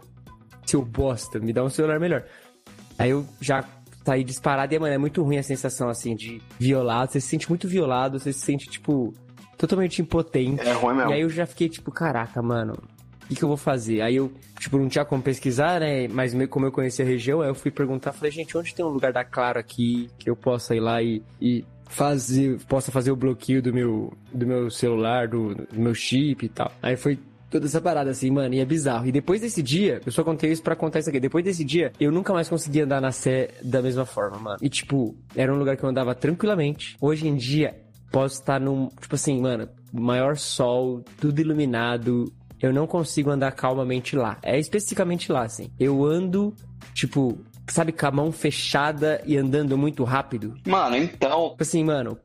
[0.66, 2.26] seu bosta, me dá um celular melhor.
[3.00, 3.64] Aí eu já
[4.06, 7.14] saí disparado e, mano, é muito ruim a sensação, assim, de violado.
[7.14, 9.14] Você se sente muito violado, você se sente, tipo,
[9.58, 10.68] totalmente impotente.
[10.68, 11.12] É ruim mesmo.
[11.12, 14.02] E aí eu já fiquei, tipo, caraca, mano, o que, que eu vou fazer?
[14.02, 16.10] Aí eu, tipo, não tinha como pesquisar, né?
[16.10, 18.84] Mas meio como eu conhecia a região, aí eu fui perguntar, falei, gente, onde tem
[18.84, 23.12] um lugar da Claro aqui que eu possa ir lá e, e fazer, possa fazer
[23.12, 26.72] o bloqueio do meu, do meu celular, do, do meu chip e tal.
[26.82, 29.06] Aí foi toda essa parada assim, mano, e é bizarro.
[29.06, 31.20] E depois desse dia, eu só contei isso pra contar isso aqui.
[31.20, 34.58] Depois desse dia, eu nunca mais consegui andar na Sé da mesma forma, mano.
[34.62, 36.96] E tipo, era um lugar que eu andava tranquilamente.
[37.02, 37.76] Hoje em dia,
[38.10, 42.32] posso estar num, tipo assim, mano, maior sol, tudo iluminado.
[42.62, 44.38] Eu não consigo andar calmamente lá.
[44.42, 45.70] É especificamente lá, assim.
[45.78, 46.56] Eu ando,
[46.94, 47.38] tipo,
[47.72, 50.56] sabe, com a mão fechada e andando muito rápido.
[50.66, 52.18] Mano, então, Tipo assim, mano,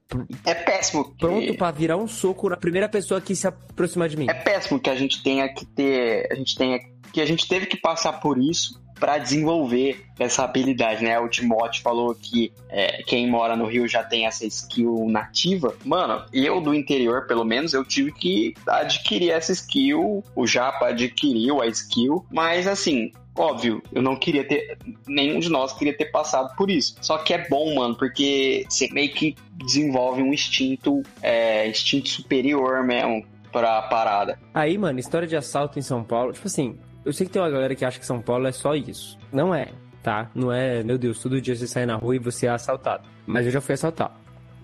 [0.45, 1.19] é péssimo que...
[1.19, 4.27] pronto pra virar um soco na primeira pessoa que se aproximar de mim.
[4.29, 6.29] É péssimo que a gente tenha que ter...
[6.31, 6.79] A gente tenha...
[7.13, 11.19] Que a gente teve que passar por isso pra desenvolver essa habilidade, né?
[11.19, 15.75] O Timote falou que é, quem mora no Rio já tem essa skill nativa.
[15.85, 20.25] Mano, eu do interior, pelo menos, eu tive que adquirir essa skill.
[20.35, 22.25] O Japa adquiriu a skill.
[22.31, 24.79] Mas, assim, óbvio, eu não queria ter.
[25.07, 26.97] Nenhum de nós queria ter passado por isso.
[27.01, 32.83] Só que é bom, mano, porque você meio que desenvolve um instinto, é, instinto superior
[32.85, 34.39] mesmo pra parada.
[34.53, 37.51] Aí, mano, história de assalto em São Paulo, tipo assim, eu sei que tem uma
[37.51, 39.19] galera que acha que São Paulo é só isso.
[39.33, 39.69] Não é,
[40.03, 40.31] tá?
[40.35, 43.05] Não é, meu Deus, todo dia você sai na rua e você é assaltado.
[43.27, 44.15] Mas eu já fui assaltado.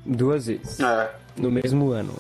[0.05, 0.81] Duas vezes.
[0.81, 2.15] É, No mesmo ano.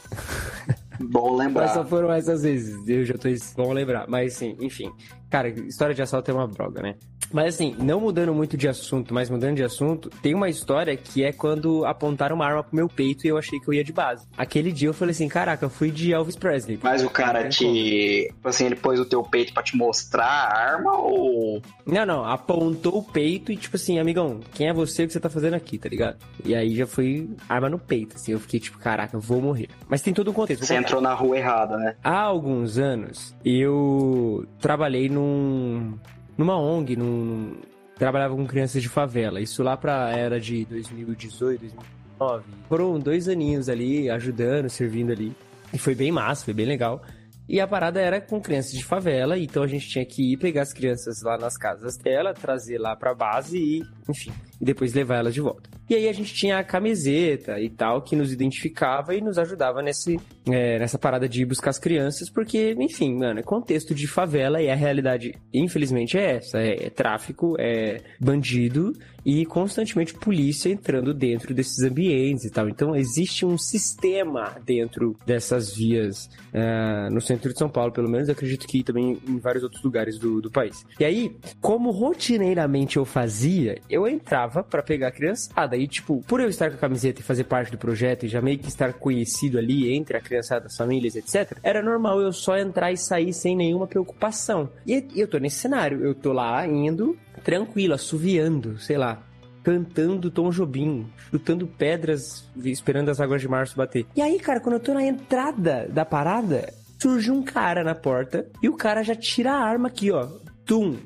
[1.00, 1.68] bom Mas lembrar.
[1.68, 2.88] só foram essas vezes.
[2.88, 3.28] Eu já tô.
[3.56, 4.06] Vamos lembrar.
[4.08, 4.90] Mas sim, enfim.
[5.32, 6.96] Cara, história de assalto é uma droga, né?
[7.32, 11.24] Mas assim, não mudando muito de assunto, mas mudando de assunto, tem uma história que
[11.24, 13.94] é quando apontaram uma arma pro meu peito e eu achei que eu ia de
[13.94, 14.26] base.
[14.36, 16.78] Aquele dia eu falei assim, caraca, eu fui de Elvis Presley.
[16.82, 17.50] Mas o cara como.
[17.50, 18.26] te.
[18.28, 21.62] Tipo assim, ele pôs o teu peito pra te mostrar a arma ou.
[21.86, 25.30] Não, não, apontou o peito e tipo assim, amigão, quem é você que você tá
[25.30, 26.18] fazendo aqui, tá ligado?
[26.44, 29.68] E aí já foi arma no peito, assim, eu fiquei tipo, caraca, eu vou morrer.
[29.88, 30.66] Mas tem todo um contexto.
[30.66, 31.96] Você entrou na rua errada, né?
[32.04, 35.98] Há alguns anos, eu trabalhei num.
[36.36, 37.56] numa ONG, num.
[37.96, 39.40] Trabalhava com crianças de favela.
[39.40, 42.44] Isso lá pra era de 2018, 2019.
[42.68, 45.32] Foram dois aninhos ali, ajudando, servindo ali.
[45.72, 47.02] E foi bem massa, foi bem legal.
[47.48, 50.62] E a parada era com crianças de favela, então a gente tinha que ir pegar
[50.62, 54.32] as crianças lá nas casas dela, trazer lá pra base e, enfim,
[54.62, 55.68] e depois levar elas de volta.
[55.90, 59.82] E aí a gente tinha a camiseta e tal, que nos identificava e nos ajudava
[59.82, 64.06] nesse, é, nessa parada de ir buscar as crianças, porque, enfim, mano, é contexto de
[64.06, 68.92] favela e a realidade, infelizmente, é essa: é, é tráfico, é bandido
[69.24, 72.68] e constantemente polícia entrando dentro desses ambientes e tal.
[72.68, 78.28] Então existe um sistema dentro dessas vias ah, no centro de São Paulo, pelo menos,
[78.28, 80.84] acredito que também em vários outros lugares do, do país.
[80.98, 85.76] E aí, como rotineiramente eu fazia, eu entrava pra pegar a criançada.
[85.76, 88.40] E, tipo, por eu estar com a camiseta e fazer parte do projeto e já
[88.40, 92.56] meio que estar conhecido ali entre a criançada, as famílias, etc., era normal eu só
[92.58, 94.68] entrar e sair sem nenhuma preocupação.
[94.86, 99.22] E e eu tô nesse cenário, eu tô lá indo tranquilo, assoviando, sei lá,
[99.62, 104.06] cantando Tom Jobim, chutando pedras, esperando as águas de março bater.
[104.16, 108.46] E aí, cara, quando eu tô na entrada da parada, surge um cara na porta
[108.62, 110.28] e o cara já tira a arma aqui, ó.
[110.64, 110.96] Tum!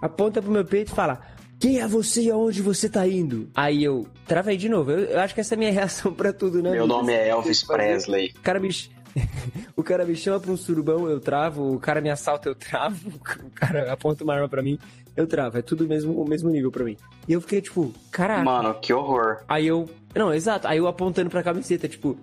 [0.00, 1.33] Aponta pro meu peito e fala.
[1.64, 3.48] Quem é você e aonde você tá indo?
[3.54, 4.90] Aí eu travei de novo.
[4.90, 6.70] Eu, eu acho que essa é a minha reação pra tudo, né?
[6.72, 8.34] Meu nome é Elvis Presley.
[8.36, 8.68] O cara me,
[9.74, 11.72] o cara me chama pra um surubão, eu travo.
[11.74, 13.08] O cara me assalta, eu travo.
[13.16, 14.78] O cara aponta uma arma pra mim,
[15.16, 15.56] eu travo.
[15.56, 16.98] É tudo o mesmo, o mesmo nível pra mim.
[17.26, 18.44] E eu fiquei tipo, caraca.
[18.44, 19.38] Mano, que horror.
[19.48, 19.88] Aí eu.
[20.14, 20.68] Não, exato.
[20.68, 22.14] Aí eu apontando pra camiseta, tipo.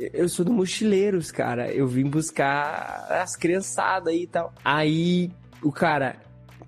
[0.00, 1.70] Eu sou do Mochileiros, cara.
[1.72, 4.52] Eu vim buscar as criançadas aí e tal.
[4.64, 5.30] Aí
[5.62, 6.16] o cara,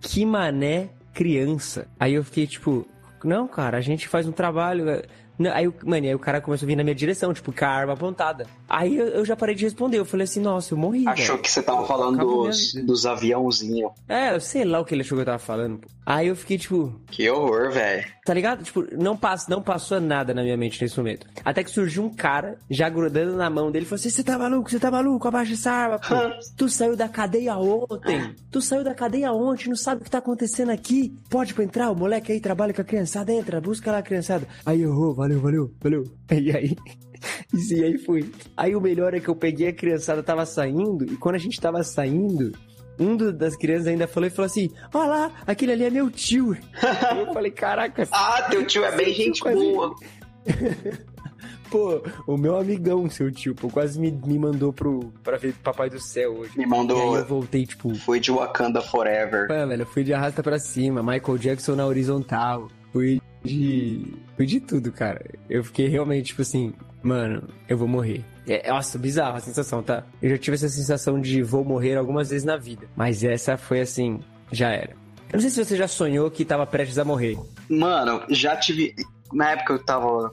[0.00, 1.87] que mané criança.
[1.98, 2.87] Aí eu fiquei tipo,
[3.25, 4.85] não, cara, a gente faz um trabalho.
[5.50, 7.68] Aí, o- mano, aí o cara começou a vir na minha direção, tipo, com a
[7.68, 8.46] arma apontada.
[8.68, 9.98] Aí eu, eu já parei de responder.
[9.98, 11.07] Eu falei assim, nossa, eu morri.
[11.07, 11.38] Achou velho.
[11.42, 13.92] que você tava falando dos, minha dos aviãozinhos.
[14.09, 15.78] É, eu sei lá o que ele achou que eu tava falando.
[15.78, 15.88] pô.
[16.05, 18.05] Aí eu fiquei tipo, Que horror, velho.
[18.24, 18.62] Tá ligado?
[18.64, 21.26] Tipo, não, não passou nada na minha mente nesse momento.
[21.44, 24.37] Até que surgiu um cara, já grudando na mão dele, e falou assim: Você tá
[24.38, 24.68] maluco?
[24.70, 25.26] Você tá maluco?
[25.28, 26.14] Abaixa essa arma, pô.
[26.57, 28.35] tu saiu da cadeia ontem.
[28.50, 31.14] Tu saiu da cadeia ontem, não sabe o que tá acontecendo aqui.
[31.31, 34.46] Pode pra entrar, o moleque aí trabalha com a criançada, entra, busca lá a criançada.
[34.66, 36.04] Aí eu, "Oh, valeu, valeu, valeu.
[36.30, 36.76] E aí.
[37.54, 38.28] E aí fui.
[38.56, 41.60] Aí o melhor é que eu peguei a criançada, tava saindo, e quando a gente
[41.60, 42.50] tava saindo,
[42.98, 46.56] um das crianças ainda falou e falou assim: Ó lá, aquele ali é meu tio.
[47.16, 49.94] eu falei, caraca, Ah, teu tio é bem gente boa.
[51.70, 55.88] Pô, o meu amigão, seu tio, pô, quase me, me mandou pro, pra ver Papai
[55.88, 56.50] do Céu hoje.
[56.56, 57.16] Me E aí mandou.
[57.16, 59.46] eu voltei, tipo, Foi de Wakanda Forever.
[59.46, 64.14] pô, velho, eu fui de arrasta pra cima, Michael Jackson na horizontal, fui de.
[64.38, 65.24] de tudo, cara.
[65.48, 68.24] Eu fiquei realmente, tipo assim, mano, eu vou morrer.
[68.46, 70.05] É, nossa, bizarro a sensação, tá?
[70.20, 73.81] Eu já tive essa sensação de vou morrer algumas vezes na vida, mas essa foi
[73.81, 74.90] assim, já era.
[75.33, 77.38] Eu não sei se você já sonhou que tava prestes a morrer.
[77.68, 78.94] Mano, já tive.
[79.33, 80.31] Na época eu tava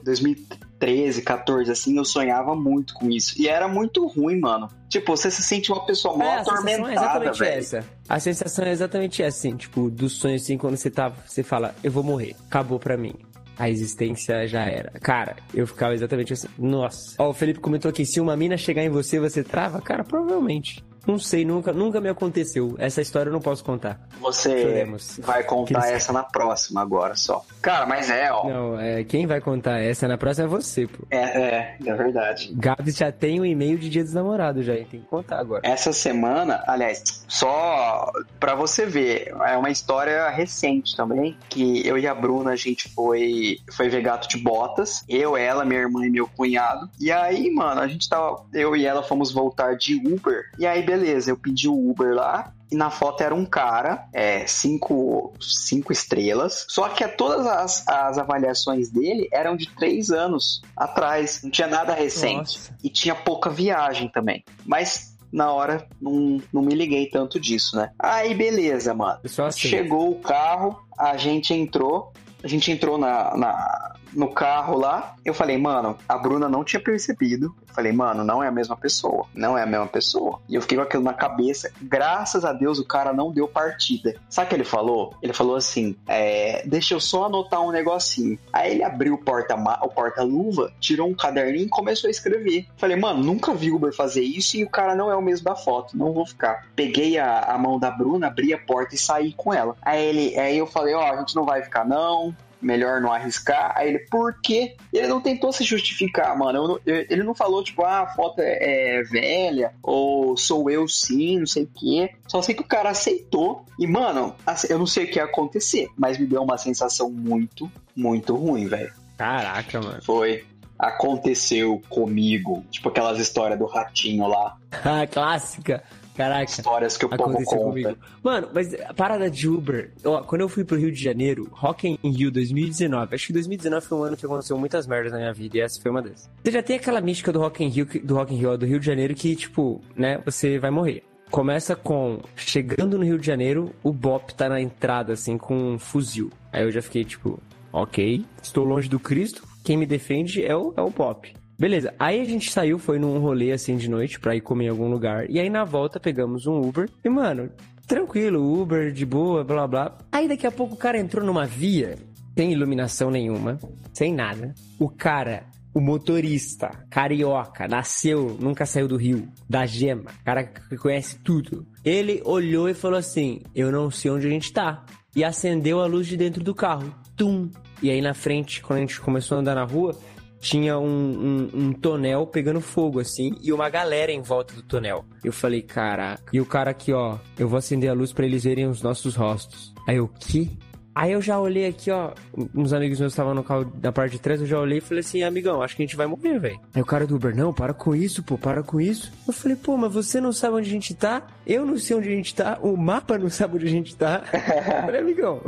[0.80, 3.40] 2013, 14, assim, eu sonhava muito com isso.
[3.40, 4.68] E era muito ruim, mano.
[4.88, 7.58] Tipo, você se sente uma pessoa mal É, a sensação é atormentada, exatamente velho.
[7.58, 7.84] essa.
[8.08, 11.74] A sensação é exatamente essa, assim, tipo, do sonho, assim, quando você tá, você fala,
[11.84, 13.12] eu vou morrer, acabou pra mim.
[13.58, 14.90] A existência já era.
[15.00, 16.48] Cara, eu ficava exatamente assim.
[16.58, 17.14] Nossa.
[17.18, 19.82] Ó, o Felipe comentou aqui: se uma mina chegar em você, você trava?
[19.82, 20.82] Cara, provavelmente.
[21.06, 22.74] Não sei, nunca, nunca me aconteceu.
[22.78, 23.98] Essa história eu não posso contar.
[24.20, 25.18] Você Choremos.
[25.22, 27.44] vai contar Aqueles- essa na próxima agora só.
[27.62, 28.46] Cara, mas é, ó.
[28.48, 31.04] Não, é, quem vai contar essa na próxima é você, pô.
[31.10, 32.52] É, é, é verdade.
[32.54, 34.86] Gabs já tem o e-mail de dia dos namorados, já, hein?
[34.90, 35.62] tem que contar agora.
[35.64, 42.06] Essa semana, aliás, só pra você ver, é uma história recente também, que eu e
[42.06, 46.10] a Bruna, a gente foi, foi ver gato de botas, eu, ela, minha irmã e
[46.10, 50.44] meu cunhado, e aí, mano, a gente tava, eu e ela fomos voltar de Uber,
[50.58, 52.52] e aí, beleza, eu pedi o Uber lá.
[52.72, 56.66] E na foto era um cara, é, cinco, cinco estrelas.
[56.68, 61.40] Só que todas as, as avaliações dele eram de três anos atrás.
[61.42, 62.36] Não tinha nada recente.
[62.36, 62.76] Nossa.
[62.84, 64.44] E tinha pouca viagem também.
[64.64, 67.90] Mas na hora não, não me liguei tanto disso, né?
[67.98, 69.18] Aí beleza, mano.
[69.24, 69.68] Assim.
[69.68, 72.12] Chegou o carro, a gente entrou.
[72.42, 75.14] A gente entrou na, na- no carro lá.
[75.24, 77.54] Eu falei, mano, a Bruna não tinha percebido.
[77.68, 79.26] Eu falei, mano, não é a mesma pessoa.
[79.34, 80.40] Não é a mesma pessoa.
[80.48, 81.70] E eu fiquei com aquilo na cabeça.
[81.80, 84.14] Graças a Deus o cara não deu partida.
[84.28, 85.14] Sabe o que ele falou?
[85.22, 88.38] Ele falou assim: é, deixa eu só anotar um negocinho.
[88.52, 89.56] Aí ele abriu o porta-
[89.94, 92.66] porta-luva, tirou um caderninho e começou a escrever.
[92.76, 95.54] Falei, mano, nunca vi Uber fazer isso e o cara não é o mesmo da
[95.56, 95.96] foto.
[95.96, 96.66] Não vou ficar.
[96.74, 99.76] Peguei a, a mão da Bruna, abri a porta e saí com ela.
[99.82, 103.72] Aí ele, aí eu falei, ó, a gente não vai ficar, não melhor não arriscar.
[103.76, 104.76] Aí ele, por quê?
[104.92, 106.80] Ele não tentou se justificar, mano.
[106.86, 110.86] Eu eu- ele não falou, tipo, ah, a foto é, é velha, ou sou eu
[110.88, 112.10] sim, não sei o quê.
[112.28, 113.64] Só sei que o cara aceitou.
[113.78, 117.10] E, mano, assim, eu não sei o que ia acontecer, mas me deu uma sensação
[117.10, 118.92] muito, muito ruim, velho.
[119.16, 120.02] Caraca, mano.
[120.02, 120.44] Foi.
[120.78, 122.64] Aconteceu comigo.
[122.70, 124.56] Tipo aquelas histórias do ratinho lá.
[124.84, 125.82] Ah, clássica.
[126.14, 126.50] Caraca.
[126.50, 127.56] Histórias que o povo conta.
[127.56, 127.96] comigo.
[128.22, 131.98] Mano, mas a parada de Uber, ó, quando eu fui pro Rio de Janeiro, Rock
[132.02, 135.32] in Rio 2019, acho que 2019 foi um ano que aconteceu muitas merdas na minha
[135.32, 136.30] vida e essa foi uma dessas.
[136.42, 138.80] Você já tem aquela mística do Rock in Rio, do Rock in Rio, do Rio
[138.80, 141.02] de Janeiro que, tipo, né, você vai morrer.
[141.30, 145.78] Começa com, chegando no Rio de Janeiro, o Bop tá na entrada, assim, com um
[145.78, 146.30] fuzil.
[146.52, 147.40] Aí eu já fiquei, tipo,
[147.72, 151.32] ok, estou longe do Cristo, quem me defende é o, é o Bop.
[151.60, 154.68] Beleza, aí a gente saiu, foi num rolê assim de noite pra ir comer em
[154.70, 155.28] algum lugar.
[155.28, 156.88] E aí na volta pegamos um Uber.
[157.04, 157.50] E mano,
[157.86, 159.98] tranquilo, Uber, de boa, blá blá.
[160.10, 161.98] Aí daqui a pouco o cara entrou numa via,
[162.34, 163.58] sem iluminação nenhuma,
[163.92, 164.54] sem nada.
[164.78, 165.44] O cara,
[165.74, 171.66] o motorista, carioca, nasceu, nunca saiu do Rio, da Gema, cara que conhece tudo.
[171.84, 174.82] Ele olhou e falou assim: Eu não sei onde a gente tá.
[175.14, 176.94] E acendeu a luz de dentro do carro.
[177.18, 177.50] Tum!
[177.82, 179.94] E aí na frente, quando a gente começou a andar na rua,
[180.40, 185.04] tinha um, um, um tonel pegando fogo, assim, e uma galera em volta do tonel.
[185.22, 186.22] Eu falei, caraca.
[186.32, 189.14] E o cara aqui, ó, eu vou acender a luz pra eles verem os nossos
[189.14, 189.72] rostos.
[189.86, 190.50] Aí eu, que?
[190.94, 192.12] Aí eu já olhei aqui, ó,
[192.54, 195.00] uns amigos meus estavam no carro da parte de trás, eu já olhei e falei
[195.00, 196.60] assim, amigão, acho que a gente vai morrer, velho.
[196.74, 199.12] Aí o cara do Uber, não, para com isso, pô, para com isso.
[199.26, 201.26] Eu falei, pô, mas você não sabe onde a gente tá?
[201.46, 204.24] Eu não sei onde a gente tá, o mapa não sabe onde a gente tá.
[204.32, 205.40] Eu falei, amigão,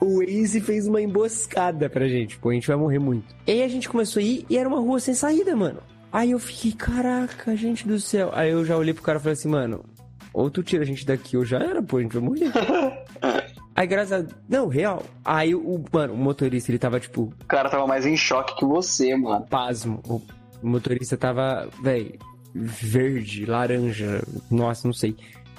[0.00, 3.34] o Waze fez uma emboscada pra gente, pô, a gente vai morrer muito.
[3.46, 5.80] E aí a gente começou a ir e era uma rua sem saída, mano.
[6.12, 8.30] Aí eu fiquei, caraca, gente do céu.
[8.32, 9.84] Aí eu já olhei pro cara e falei assim, mano,
[10.32, 12.52] ou tu tira a gente daqui ou já era, pô, a gente vai morrer.
[13.74, 14.26] Aí, graças a...
[14.48, 15.02] Não, real.
[15.24, 18.64] Aí, o, mano, o motorista, ele tava, tipo, O cara tava mais em choque que
[18.64, 19.46] você, mano.
[19.48, 20.00] pasmo.
[20.04, 20.22] O
[20.62, 22.14] motorista tava, velho,
[22.54, 25.16] verde, laranja, nossa, não sei.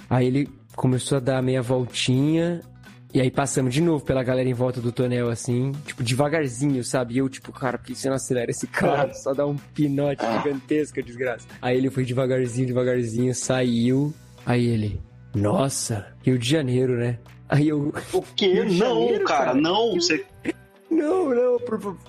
[0.09, 2.61] Aí ele começou a dar meia voltinha.
[3.13, 7.13] E aí passamos de novo pela galera em volta do tonel, assim, tipo, devagarzinho, sabe?
[7.13, 9.13] E eu, tipo, cara, por que você não acelera esse carro?
[9.13, 11.47] Só dá um pinote gigantesco, desgraça.
[11.61, 14.13] Aí ele foi devagarzinho, devagarzinho, saiu.
[14.45, 15.01] Aí ele,
[15.33, 17.17] nossa, Rio de Janeiro, né?
[17.49, 18.63] Aí eu, O quê?
[18.63, 19.61] Não, Janeiro, cara, cara.
[19.61, 19.93] não.
[19.93, 20.25] Você...
[20.89, 21.57] não, não.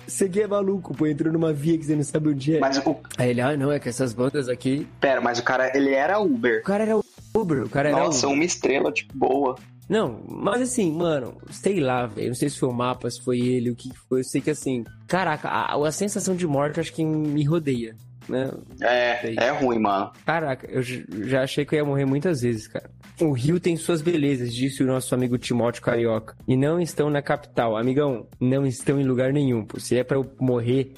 [0.07, 2.59] Você aqui é maluco, pô, entrou numa via que você não sabe onde é.
[2.59, 2.95] Mas o.
[3.17, 4.87] Aí ele, ah, não, é que essas bandas aqui.
[4.99, 6.59] Pera, mas o cara, ele era Uber.
[6.61, 6.99] O cara era
[7.35, 8.37] Uber, o cara era Nossa, Uber.
[8.37, 9.55] uma estrela, tipo, boa.
[9.87, 12.27] Não, mas assim, mano, sei lá, velho.
[12.27, 14.19] Não sei se foi o mapa, se foi ele, o que foi.
[14.19, 17.95] Eu sei que assim, caraca, a, a sensação de morte acho que me rodeia,
[18.27, 18.51] né?
[18.81, 20.11] É, é ruim, mano.
[20.25, 22.89] Caraca, eu já achei que eu ia morrer muitas vezes, cara.
[23.19, 26.35] O Rio tem suas belezas, disse o nosso amigo Timóteo Carioca.
[26.47, 27.75] E não estão na capital.
[27.75, 29.65] Amigão, não estão em lugar nenhum.
[29.65, 29.79] Pô.
[29.79, 30.93] Se é pra eu morrer,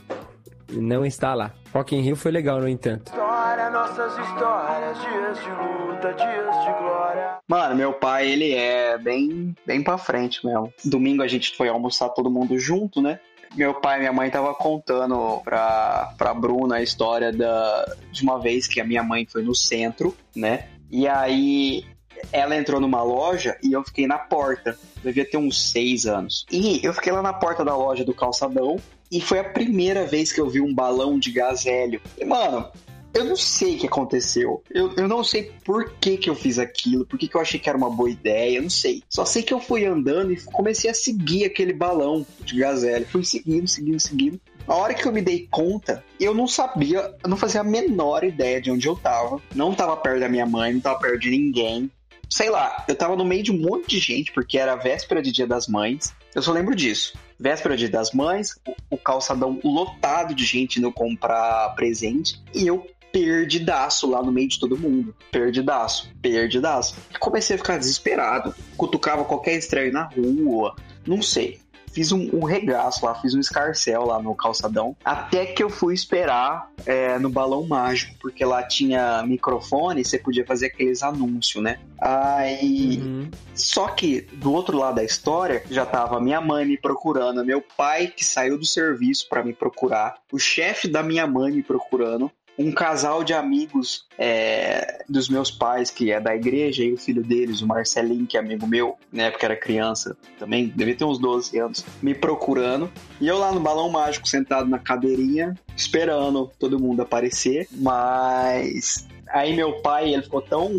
[0.71, 1.53] não está lá.
[1.73, 3.09] Rock in Rio foi legal, no entanto.
[3.09, 7.38] História, nossas histórias, dias de luta, dias de glória.
[7.47, 10.73] Mano, meu pai, ele é bem, bem pra frente mesmo.
[10.84, 13.19] Domingo a gente foi almoçar todo mundo junto, né?
[13.55, 18.39] Meu pai e minha mãe tava contando pra, pra Bruna a história da, de uma
[18.39, 20.67] vez que a minha mãe foi no centro, né?
[20.91, 21.85] E aí
[22.31, 24.77] ela entrou numa loja e eu fiquei na porta.
[25.03, 26.45] Devia ter uns seis anos.
[26.51, 28.77] E eu fiquei lá na porta da loja do calçadão.
[29.11, 31.99] E foi a primeira vez que eu vi um balão de gás hélio.
[32.17, 32.67] E, mano,
[33.14, 34.64] eu não sei o que aconteceu.
[34.70, 37.60] Eu, eu não sei por que, que eu fiz aquilo, por que, que eu achei
[37.60, 39.03] que era uma boa ideia, eu não sei.
[39.10, 43.07] Só sei que eu fui andando e comecei a seguir aquele balão de hélio.
[43.07, 44.39] Fui seguindo, seguindo, seguindo.
[44.68, 48.24] A hora que eu me dei conta, eu não sabia, eu não fazia a menor
[48.24, 49.41] ideia de onde eu tava.
[49.55, 51.89] Não tava perto da minha mãe, não tava perto de ninguém.
[52.30, 55.32] Sei lá, eu tava no meio de um monte de gente, porque era véspera de
[55.32, 56.14] Dia das Mães.
[56.36, 57.18] Eu só lembro disso.
[57.39, 58.60] Véspera de Dia das Mães,
[58.91, 62.39] o calçadão lotado de gente indo comprar presente.
[62.53, 65.16] E eu perdidaço lá no meio de todo mundo.
[65.32, 66.95] Perdidaço, perdidaço.
[67.20, 68.53] Comecei a ficar desesperado.
[68.78, 70.76] Cutucava qualquer estranho na rua.
[71.05, 71.60] Não sei
[71.91, 75.93] fiz um, um, regaço lá, fiz um escarcel lá no calçadão, até que eu fui
[75.93, 81.64] esperar é, no balão mágico, porque lá tinha microfone e você podia fazer aqueles anúncios,
[81.64, 81.80] né?
[81.99, 82.99] Aí.
[83.01, 83.30] Uhum.
[83.53, 88.07] Só que do outro lado da história já tava minha mãe me procurando, meu pai
[88.07, 92.74] que saiu do serviço para me procurar, o chefe da minha mãe me procurando, um
[92.74, 97.62] casal de amigos é, dos meus pais, que é da igreja, e o filho deles,
[97.62, 101.57] o Marcelinho, que é amigo meu, na época era criança também, devia ter uns 12
[101.57, 102.91] anos, me procurando.
[103.22, 107.66] E eu lá no balão mágico, sentado na cadeirinha, esperando todo mundo aparecer.
[107.72, 110.70] Mas aí meu pai, ele ficou tão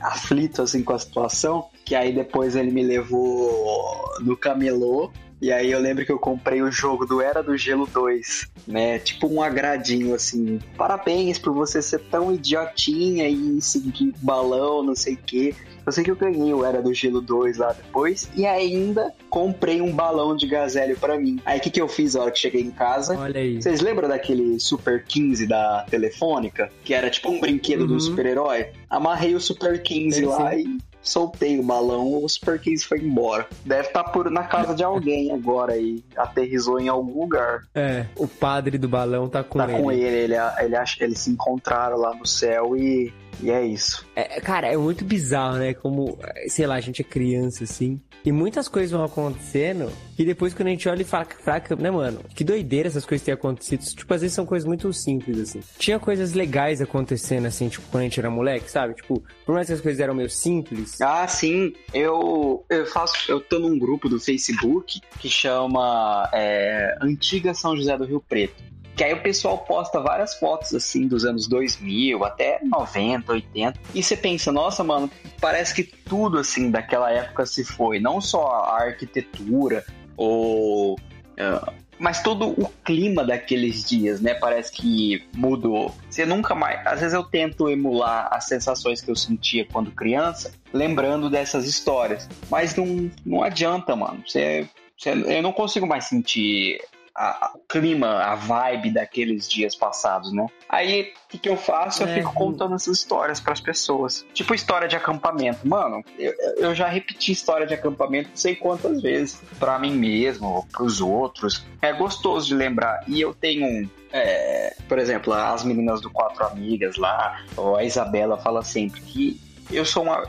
[0.00, 5.70] aflito assim com a situação, que aí depois ele me levou no camelô e aí
[5.70, 8.98] eu lembro que eu comprei o jogo do Era do Gelo 2, né?
[8.98, 10.58] Tipo um agradinho assim.
[10.76, 15.54] Parabéns por você ser tão idiotinha e seguir balão, não sei o quê.
[15.86, 18.30] Eu sei que eu ganhei o Era do Gelo 2 lá depois.
[18.34, 21.38] E ainda comprei um balão de gazélio para mim.
[21.44, 23.18] Aí o que, que eu fiz na hora que cheguei em casa?
[23.18, 23.60] Olha aí.
[23.60, 26.70] Vocês lembram daquele Super 15 da Telefônica?
[26.82, 27.88] Que era tipo um brinquedo uhum.
[27.88, 28.68] do super-herói?
[28.88, 33.46] Amarrei o Super 15 lá e soltei o balão, o Super 15 foi embora.
[33.64, 36.02] Deve estar tá por na casa de alguém agora aí.
[36.16, 37.66] Aterrizou em algum lugar.
[37.74, 39.82] É, o padre do balão tá com tá ele.
[39.82, 44.06] com ele, ele, ele, ele, eles se encontraram lá no céu e e é isso.
[44.14, 45.74] É, cara, é muito bizarro, né?
[45.74, 46.18] Como,
[46.48, 48.00] sei lá, a gente é criança, assim.
[48.24, 51.90] E muitas coisas vão acontecendo que depois quando a gente olha e fala, fraca, né,
[51.90, 52.20] mano?
[52.34, 53.84] Que doideira essas coisas terem acontecido.
[53.84, 55.60] Tipo, às vezes são coisas muito simples, assim.
[55.78, 58.94] Tinha coisas legais acontecendo, assim, tipo, quando a gente era moleque, sabe?
[58.94, 61.00] Tipo, por mais que as coisas eram meio simples.
[61.00, 61.72] Ah, sim.
[61.92, 63.30] Eu, eu faço.
[63.30, 68.73] Eu tô num grupo do Facebook que chama é, Antiga São José do Rio Preto.
[68.96, 73.80] Que aí o pessoal posta várias fotos assim dos anos 2000 até 90, 80.
[73.94, 77.98] E você pensa, nossa, mano, parece que tudo assim daquela época se foi.
[77.98, 79.84] Não só a arquitetura
[80.16, 80.94] ou.
[80.94, 84.34] Uh, mas todo o clima daqueles dias, né?
[84.34, 85.94] Parece que mudou.
[86.10, 86.84] Você nunca mais.
[86.86, 92.28] Às vezes eu tento emular as sensações que eu sentia quando criança, lembrando dessas histórias.
[92.50, 94.22] Mas não, não adianta, mano.
[94.26, 96.80] Você, você, eu não consigo mais sentir
[97.14, 100.46] a, o clima, a vibe daqueles dias passados, né?
[100.68, 102.02] Aí, o que, que eu faço?
[102.02, 102.14] Eu é.
[102.14, 104.26] fico contando essas histórias para as pessoas.
[104.34, 105.66] Tipo história de acampamento.
[105.66, 109.40] Mano, eu, eu já repeti história de acampamento não sei quantas vezes.
[109.58, 111.64] para mim mesmo, para os outros.
[111.80, 113.04] É gostoso de lembrar.
[113.06, 118.38] E eu tenho é, por exemplo, as meninas do Quatro Amigas lá, ou a Isabela
[118.38, 119.40] fala sempre que
[119.72, 120.24] eu sou uma,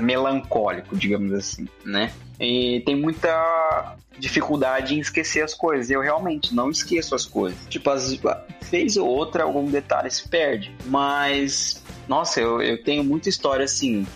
[0.00, 2.12] melancólico, digamos assim, né?
[2.38, 5.90] E tem muita dificuldade em esquecer as coisas.
[5.90, 7.58] Eu realmente não esqueço as coisas.
[7.68, 8.18] Tipo, as,
[8.62, 10.74] fez ou outra, algum detalhe se perde.
[10.86, 14.06] Mas nossa, eu, eu tenho muita história assim,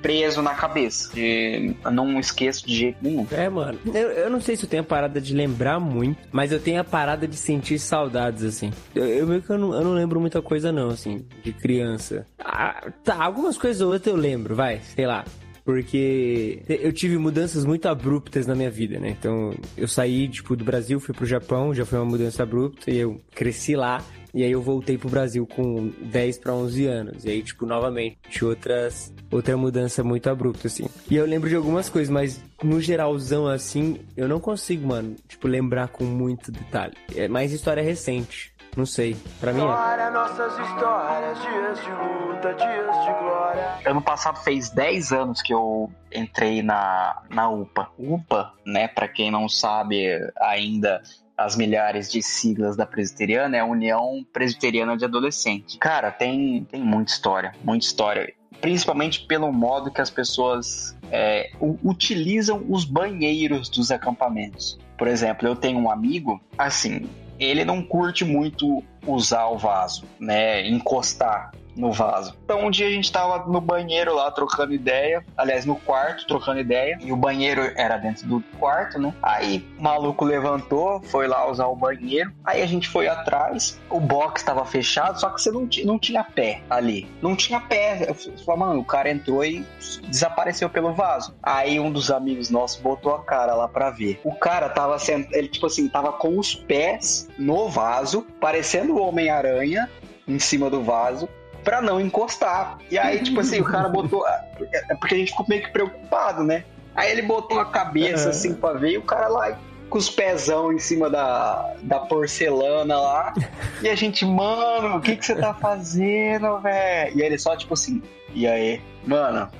[0.00, 1.12] preso na cabeça.
[1.14, 3.26] De, não esqueço de jeito nenhum.
[3.30, 3.78] É, mano.
[3.86, 6.80] Eu, eu não sei se eu tenho a parada de lembrar muito, mas eu tenho
[6.80, 8.72] a parada de sentir saudades, assim.
[8.94, 12.26] Eu, eu meio que eu não, eu não lembro muita coisa, não, assim, de criança.
[12.38, 15.24] Ah, tá, algumas coisas ou outras eu lembro, vai, sei lá
[15.64, 19.10] porque eu tive mudanças muito abruptas na minha vida, né?
[19.10, 22.98] Então, eu saí, tipo, do Brasil, fui pro Japão, já foi uma mudança abrupta, e
[22.98, 24.04] eu cresci lá,
[24.34, 27.24] e aí eu voltei pro Brasil com 10 para 11 anos.
[27.24, 30.86] E aí, tipo, novamente, outras, outra mudança muito abrupta, assim.
[31.10, 35.46] E eu lembro de algumas coisas, mas no geralzão, assim, eu não consigo, mano, tipo,
[35.46, 36.94] lembrar com muito detalhe.
[37.14, 38.51] É mais história recente.
[38.76, 39.16] Não sei.
[39.38, 40.10] Pra mim é.
[40.10, 43.78] nossas histórias, dias de luta, dias de glória.
[43.84, 47.88] Ano passado fez 10 anos que eu entrei na, na UPA.
[47.98, 48.88] UPA, né?
[48.88, 50.06] Pra quem não sabe
[50.40, 51.02] ainda,
[51.36, 55.76] as milhares de siglas da presbiteriana é a União Presbiteriana de Adolescentes.
[55.76, 58.32] Cara, tem, tem muita história, muita história.
[58.60, 61.50] Principalmente pelo modo que as pessoas é,
[61.82, 64.78] utilizam os banheiros dos acampamentos.
[64.96, 67.08] Por exemplo, eu tenho um amigo, assim,
[67.44, 70.66] ele não curte muito usar o vaso, né?
[70.68, 72.36] Encostar no vaso.
[72.44, 76.60] Então um dia a gente tava no banheiro lá trocando ideia, aliás no quarto trocando
[76.60, 79.14] ideia, e o banheiro era dentro do quarto, né?
[79.22, 84.00] Aí o maluco levantou, foi lá usar o banheiro, aí a gente foi atrás, o
[84.00, 88.06] box estava fechado, só que você não, não tinha pé ali, não tinha pé.
[88.08, 89.66] Eu falei, mano, o cara entrou e
[90.08, 91.34] desapareceu pelo vaso.
[91.42, 94.20] Aí um dos amigos nossos botou a cara lá para ver.
[94.24, 94.96] O cara tava
[95.32, 99.88] ele tipo assim, tava com os pés no vaso, parecendo o Homem-Aranha
[100.26, 101.28] em cima do vaso,
[101.64, 102.78] pra não encostar.
[102.90, 104.26] E aí, tipo assim, o cara botou.
[104.26, 106.64] É porque a gente ficou meio que preocupado, né?
[106.94, 109.58] Aí ele botou a cabeça assim pra ver e o cara lá
[109.88, 113.34] com os pezão em cima da, da porcelana lá.
[113.82, 117.18] E a gente, mano, o que, que você tá fazendo, velho?
[117.18, 118.02] E ele só, tipo assim,
[118.34, 118.80] e aí?
[119.06, 119.50] Mano,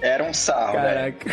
[0.00, 0.74] era um sarro.
[0.74, 1.30] Caraca.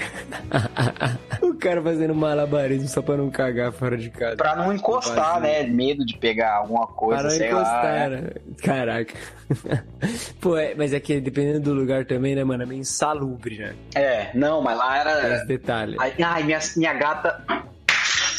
[1.41, 4.35] o cara fazendo malabarismo só pra não cagar fora de casa.
[4.37, 5.63] Pra não encostar, né?
[5.63, 8.09] Medo de pegar alguma coisa, Para não sei encostar, lá.
[8.09, 8.21] né?
[8.21, 8.29] né?
[8.61, 9.13] Caraca.
[10.39, 12.63] Pô, é, mas é que dependendo do lugar também, né, mano?
[12.63, 13.75] É meio insalubre, né?
[13.95, 15.35] É, não, mas lá era.
[15.35, 15.97] Esse detalhe.
[15.99, 17.43] Ai, minha, minha gata.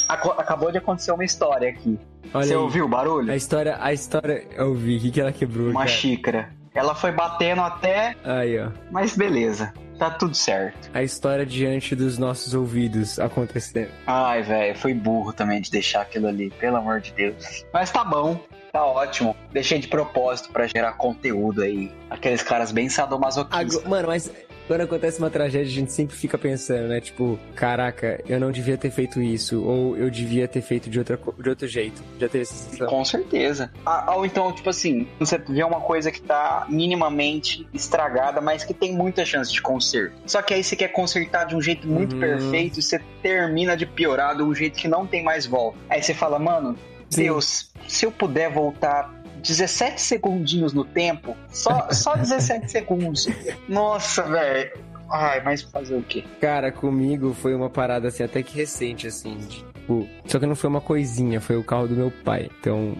[0.08, 1.98] Acabou de acontecer uma história aqui.
[2.32, 2.58] Olha Você aí.
[2.58, 3.30] ouviu o barulho?
[3.32, 5.88] A história, a história, eu vi, o que, que ela quebrou, Uma cara?
[5.92, 6.50] xícara.
[6.74, 8.68] Ela foi batendo até, Aí, ó.
[8.90, 9.72] mas beleza.
[9.98, 10.90] Tá tudo certo.
[10.92, 13.90] A história diante dos nossos ouvidos acontecendo.
[14.06, 17.64] Ai, velho, foi burro também de deixar aquilo ali, pelo amor de Deus.
[17.72, 18.40] Mas tá bom,
[18.72, 19.36] tá ótimo.
[19.52, 21.92] Deixei de propósito pra gerar conteúdo aí.
[22.10, 23.76] Aqueles caras bem sadomasoquistas.
[23.76, 24.30] Agora- mano, mas
[24.66, 27.00] quando acontece uma tragédia, a gente sempre fica pensando, né?
[27.00, 29.62] Tipo, caraca, eu não devia ter feito isso.
[29.62, 32.02] Ou eu devia ter feito de, outra, de outro jeito.
[32.18, 32.86] Já teve essa sensação.
[32.86, 33.70] Com certeza.
[33.84, 38.72] Ah, Ou então, tipo assim, você vê uma coisa que tá minimamente estragada, mas que
[38.72, 40.14] tem muita chance de conserto.
[40.26, 42.20] Só que aí você quer consertar de um jeito muito Uhum.
[42.20, 45.76] perfeito e você termina de piorar de um jeito que não tem mais volta.
[45.90, 46.76] Aí você fala, mano,
[47.10, 47.22] Sim.
[47.24, 49.12] Deus, se eu puder voltar
[49.44, 53.28] 17 segundinhos no tempo, só, só 17 segundos.
[53.68, 54.72] Nossa, velho.
[55.10, 56.24] Ai, mas fazer o quê?
[56.40, 59.36] Cara, comigo foi uma parada assim, até que recente, assim.
[59.36, 62.50] Tipo, só que não foi uma coisinha, foi o carro do meu pai.
[62.58, 62.96] Então,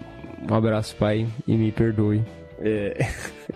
[0.49, 2.23] um abraço, pai, e me perdoe.
[2.59, 2.95] É.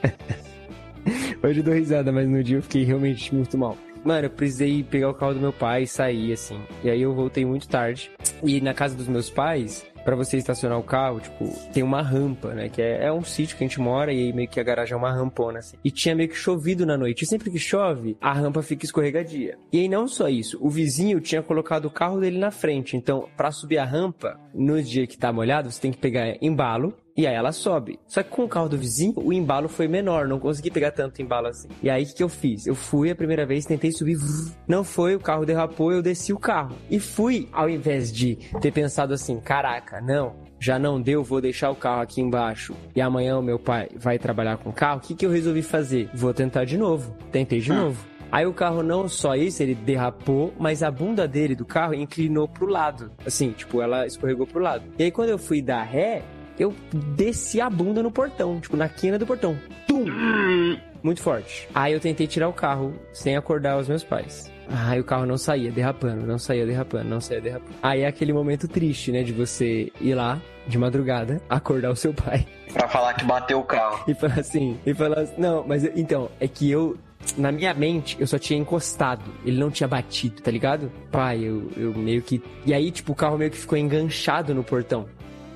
[1.42, 3.78] Hoje eu dou risada, mas no dia eu fiquei realmente muito mal.
[4.04, 6.60] Mano, eu precisei pegar o carro do meu pai e sair, assim.
[6.84, 8.10] E aí eu voltei muito tarde.
[8.44, 12.56] E na casa dos meus pais, pra você estacionar o carro, tipo, tem uma rampa,
[12.56, 12.68] né?
[12.68, 14.96] Que é, é um sítio que a gente mora e aí meio que a garagem
[14.96, 15.78] é uma rampona, assim.
[15.86, 17.24] E tinha meio que chovido na noite.
[17.24, 19.60] E sempre que chove, a rampa fica escorregadia.
[19.72, 22.98] E aí não só isso, o vizinho tinha colocado o carro dele na frente.
[22.98, 26.98] Então, pra subir a rampa, no dia que tá molhado, você tem que pegar embalo.
[27.20, 28.00] E aí ela sobe.
[28.08, 31.22] Só que com o carro do vizinho, o embalo foi menor, não consegui pegar tanto
[31.22, 31.68] embalo assim.
[31.84, 32.66] E aí o que, que eu fiz?
[32.66, 34.18] Eu fui a primeira vez, tentei subir,
[34.66, 36.78] não foi, o carro derrapou, eu desci o carro.
[36.90, 41.70] E fui, ao invés de ter pensado assim, caraca, não, já não deu, vou deixar
[41.72, 45.02] o carro aqui embaixo e amanhã o meu pai vai trabalhar com o carro, o
[45.02, 46.10] que, que eu resolvi fazer?
[46.14, 47.14] Vou tentar de novo.
[47.34, 48.02] Tentei de novo.
[48.32, 52.48] Aí o carro não só isso, ele derrapou, mas a bunda dele do carro inclinou
[52.48, 53.12] pro lado.
[53.26, 54.86] Assim, tipo, ela escorregou pro lado.
[54.98, 56.24] E aí quando eu fui dar ré,
[56.60, 56.74] eu
[57.16, 59.58] desci a bunda no portão, tipo, na quina do portão.
[59.88, 60.06] Tum!
[61.02, 61.68] Muito forte.
[61.74, 64.52] Aí eu tentei tirar o carro sem acordar os meus pais.
[64.68, 67.74] Aí o carro não saía, derrapando, não saía derrapando, não saía derrapando.
[67.82, 72.14] Aí é aquele momento triste, né, de você ir lá de madrugada, acordar o seu
[72.14, 74.04] pai Pra falar que bateu o carro.
[74.08, 76.96] e falar assim, e falar assim, não, mas eu- então, é que eu
[77.38, 79.24] na minha mente, eu só tinha encostado.
[79.46, 80.92] Ele não tinha batido, tá ligado?
[81.12, 82.42] Pai, eu, eu meio que.
[82.66, 85.06] E aí, tipo, o carro meio que ficou enganchado no portão.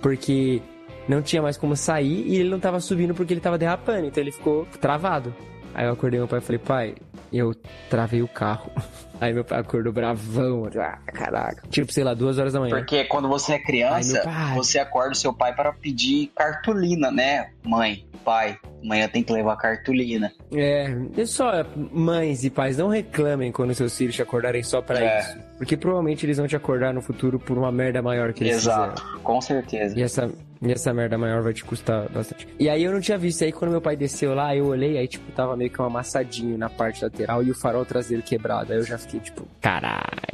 [0.01, 0.61] Porque
[1.07, 4.07] não tinha mais como sair e ele não tava subindo porque ele tava derrapando.
[4.07, 5.33] Então ele ficou travado.
[5.73, 6.95] Aí eu acordei meu pai e falei, pai,
[7.31, 7.53] eu
[7.89, 8.71] travei o carro.
[9.19, 10.69] Aí meu pai acordou bravão.
[10.77, 11.63] Ah, caraca.
[11.69, 12.75] Tipo, sei lá, duas horas da manhã.
[12.75, 14.53] Porque quando você é criança, pai.
[14.55, 17.49] você acorda o seu pai para pedir cartolina, né?
[17.63, 20.31] Mãe, pai, amanhã tem que levar cartolina.
[20.53, 24.99] É, é só mães e pais não reclamem quando seus filhos te acordarem só pra
[24.99, 25.19] É.
[25.21, 25.37] isso.
[25.57, 29.01] Porque provavelmente eles vão te acordar no futuro por uma merda maior que eles Exato,
[29.01, 29.19] fizeram.
[29.23, 29.97] com certeza.
[29.97, 30.29] E essa,
[30.63, 32.47] e essa merda maior vai te custar bastante.
[32.59, 33.43] E aí eu não tinha visto.
[33.43, 36.57] Aí quando meu pai desceu lá, eu olhei, aí tipo, tava meio que um amassadinho
[36.57, 38.71] na parte lateral e o farol traseiro quebrado.
[38.71, 40.33] Aí eu já fiquei tipo, caraca.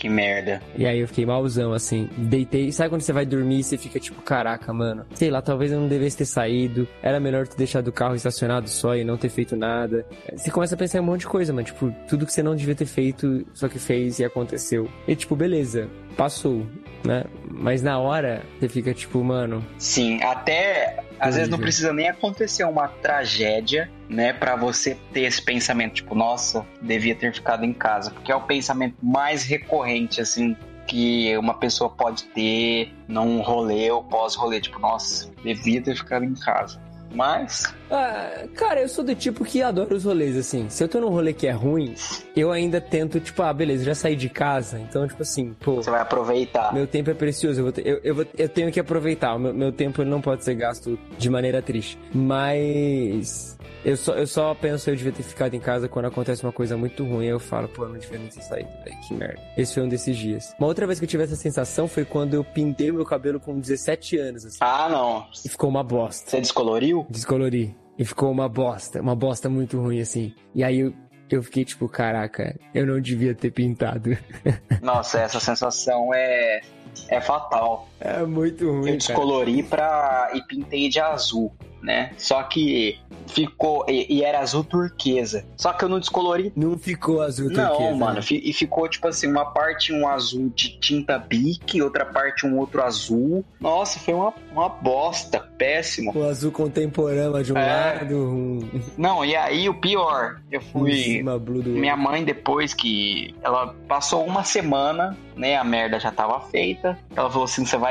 [0.00, 0.62] Que merda.
[0.78, 2.08] E aí eu fiquei malzão, assim.
[2.16, 2.72] Deitei.
[2.72, 5.04] Sabe quando você vai dormir e você fica tipo, caraca, mano.
[5.12, 6.88] Sei lá, talvez eu não devesse ter saído.
[7.02, 10.06] Era melhor ter deixado o carro estacionado só e não ter feito nada.
[10.34, 11.66] Você começa a pensar em um monte de coisa, mano.
[11.66, 14.88] Tipo, tudo que você não devia ter feito, só que fez e aconteceu.
[15.06, 15.86] E tipo, beleza.
[16.16, 16.66] Passou,
[17.04, 17.24] né?
[17.50, 19.64] Mas na hora, você fica tipo, mano.
[19.78, 25.42] Sim, até às vezes não precisa nem acontecer uma tragédia, né, Pra você ter esse
[25.42, 30.56] pensamento, tipo, nossa, devia ter ficado em casa, porque é o pensamento mais recorrente, assim,
[30.86, 36.34] que uma pessoa pode ter num rolê ou pós-rolê, tipo, nossa, devia ter ficado em
[36.34, 36.80] casa.
[37.14, 40.68] Mas, Ah, cara, eu sou do tipo que adora os rolês, assim.
[40.68, 41.94] Se eu tô num rolê que é ruim,
[42.36, 44.78] eu ainda tento, tipo, ah, beleza, já saí de casa.
[44.78, 45.76] Então, tipo assim, pô.
[45.76, 46.72] você vai aproveitar.
[46.72, 49.38] Meu tempo é precioso, eu, vou eu, eu, vou- eu tenho que aproveitar.
[49.38, 51.98] Meu, meu tempo não pode ser gasto de maneira triste.
[52.14, 56.52] Mas eu só, eu só penso eu devia ter ficado em casa quando acontece uma
[56.52, 57.26] coisa muito ruim.
[57.26, 59.40] Eu falo, pô, eu não devia nem ter saído, velho, que merda.
[59.56, 60.54] Esse foi um desses dias.
[60.58, 63.40] Uma outra vez que eu tive essa sensação foi quando eu pintei o meu cabelo
[63.40, 64.58] com 17 anos, assim.
[64.60, 65.26] Ah, não.
[65.44, 66.30] E ficou uma bosta.
[66.30, 67.06] Você descoloriu?
[67.10, 67.74] Descolori.
[68.00, 70.34] E ficou uma bosta, uma bosta muito ruim, assim.
[70.54, 70.94] E aí eu,
[71.28, 74.16] eu fiquei tipo, caraca, eu não devia ter pintado.
[74.80, 76.62] Nossa, essa sensação é,
[77.10, 77.89] é fatal.
[78.00, 78.96] É muito ruim, Eu cara.
[78.96, 82.12] descolori pra, e pintei de azul, né?
[82.16, 82.98] Só que
[83.28, 83.84] ficou.
[83.88, 85.44] E, e era azul turquesa.
[85.56, 86.52] Só que eu não descolori.
[86.56, 88.22] Não ficou azul Não, turquesa, mano, né?
[88.22, 92.58] fi- e ficou tipo assim, uma parte um azul de tinta bique, outra parte um
[92.58, 93.44] outro azul.
[93.60, 96.12] Nossa, foi uma, uma bosta, péssimo.
[96.16, 97.94] O azul contemporâneo de um É.
[97.98, 101.22] lado, um, Não, e aí o pior, eu fui.
[101.66, 105.56] Minha mãe, depois que ela passou uma semana, né?
[105.56, 106.98] A merda já tava feita.
[107.14, 107.89] Ela falou assim: você vai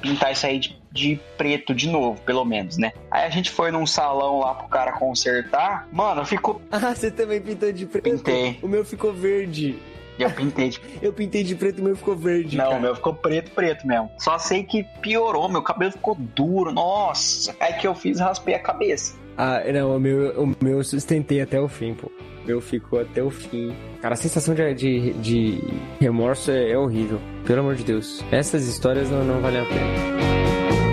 [0.00, 2.92] pintar isso aí de, de preto de novo, pelo menos, né?
[3.10, 5.88] Aí a gente foi num salão lá pro cara consertar.
[5.90, 6.60] Mano, ficou.
[6.70, 8.04] Ah, você também pintou de preto?
[8.04, 8.58] Pintei.
[8.60, 9.78] O meu ficou verde.
[10.18, 10.80] Eu pintei de.
[11.00, 12.56] Eu pintei de preto e o meu ficou verde.
[12.56, 14.10] Não, o meu ficou preto, preto mesmo.
[14.18, 16.72] Só sei que piorou, meu cabelo ficou duro.
[16.72, 17.54] Nossa.
[17.58, 19.14] Aí que eu fiz, raspei a cabeça.
[19.36, 22.10] Ah, não, o meu, o meu eu sustentei até o fim, pô.
[22.44, 23.74] O meu ficou até o fim.
[24.00, 25.60] Cara, a sensação de, de, de
[26.00, 27.20] remorso é, é horrível.
[27.44, 28.22] Pelo amor de Deus.
[28.30, 30.83] Essas histórias não, não valem a pena.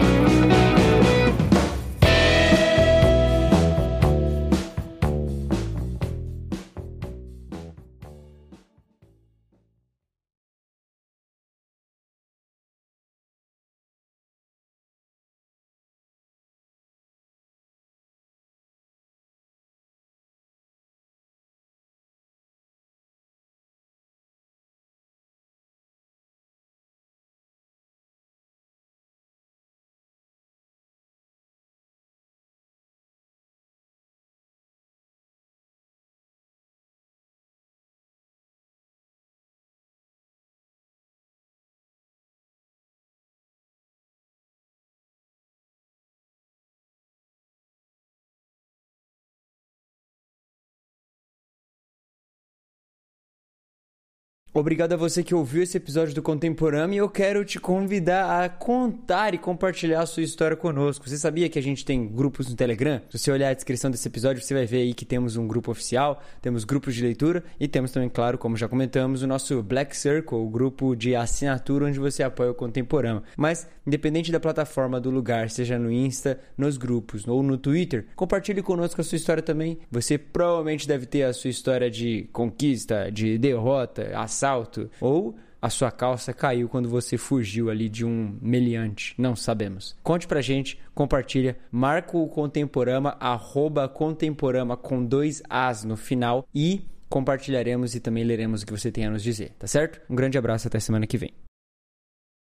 [54.53, 58.49] Obrigado a você que ouviu esse episódio do Contemporâneo e eu quero te convidar a
[58.49, 61.07] contar e compartilhar a sua história conosco.
[61.07, 63.01] Você sabia que a gente tem grupos no Telegram?
[63.09, 65.71] Se você olhar a descrição desse episódio, você vai ver aí que temos um grupo
[65.71, 69.95] oficial, temos grupos de leitura e temos também, claro, como já comentamos, o nosso Black
[69.95, 73.23] Circle, o grupo de assinatura onde você apoia o Contemporâneo.
[73.37, 78.61] Mas, independente da plataforma, do lugar, seja no Insta, nos grupos ou no Twitter, compartilhe
[78.61, 79.79] conosco a sua história também.
[79.89, 84.11] Você provavelmente deve ter a sua história de conquista, de derrota,
[84.41, 89.13] assalto ou a sua calça caiu quando você fugiu ali de um meliante.
[89.17, 89.95] Não sabemos.
[90.01, 96.83] Conte pra gente, compartilha, marca o Contemporama, arroba Contemporama com dois As no final e
[97.07, 100.01] compartilharemos e também leremos o que você tem a nos dizer, tá certo?
[100.09, 101.31] Um grande abraço, até semana que vem.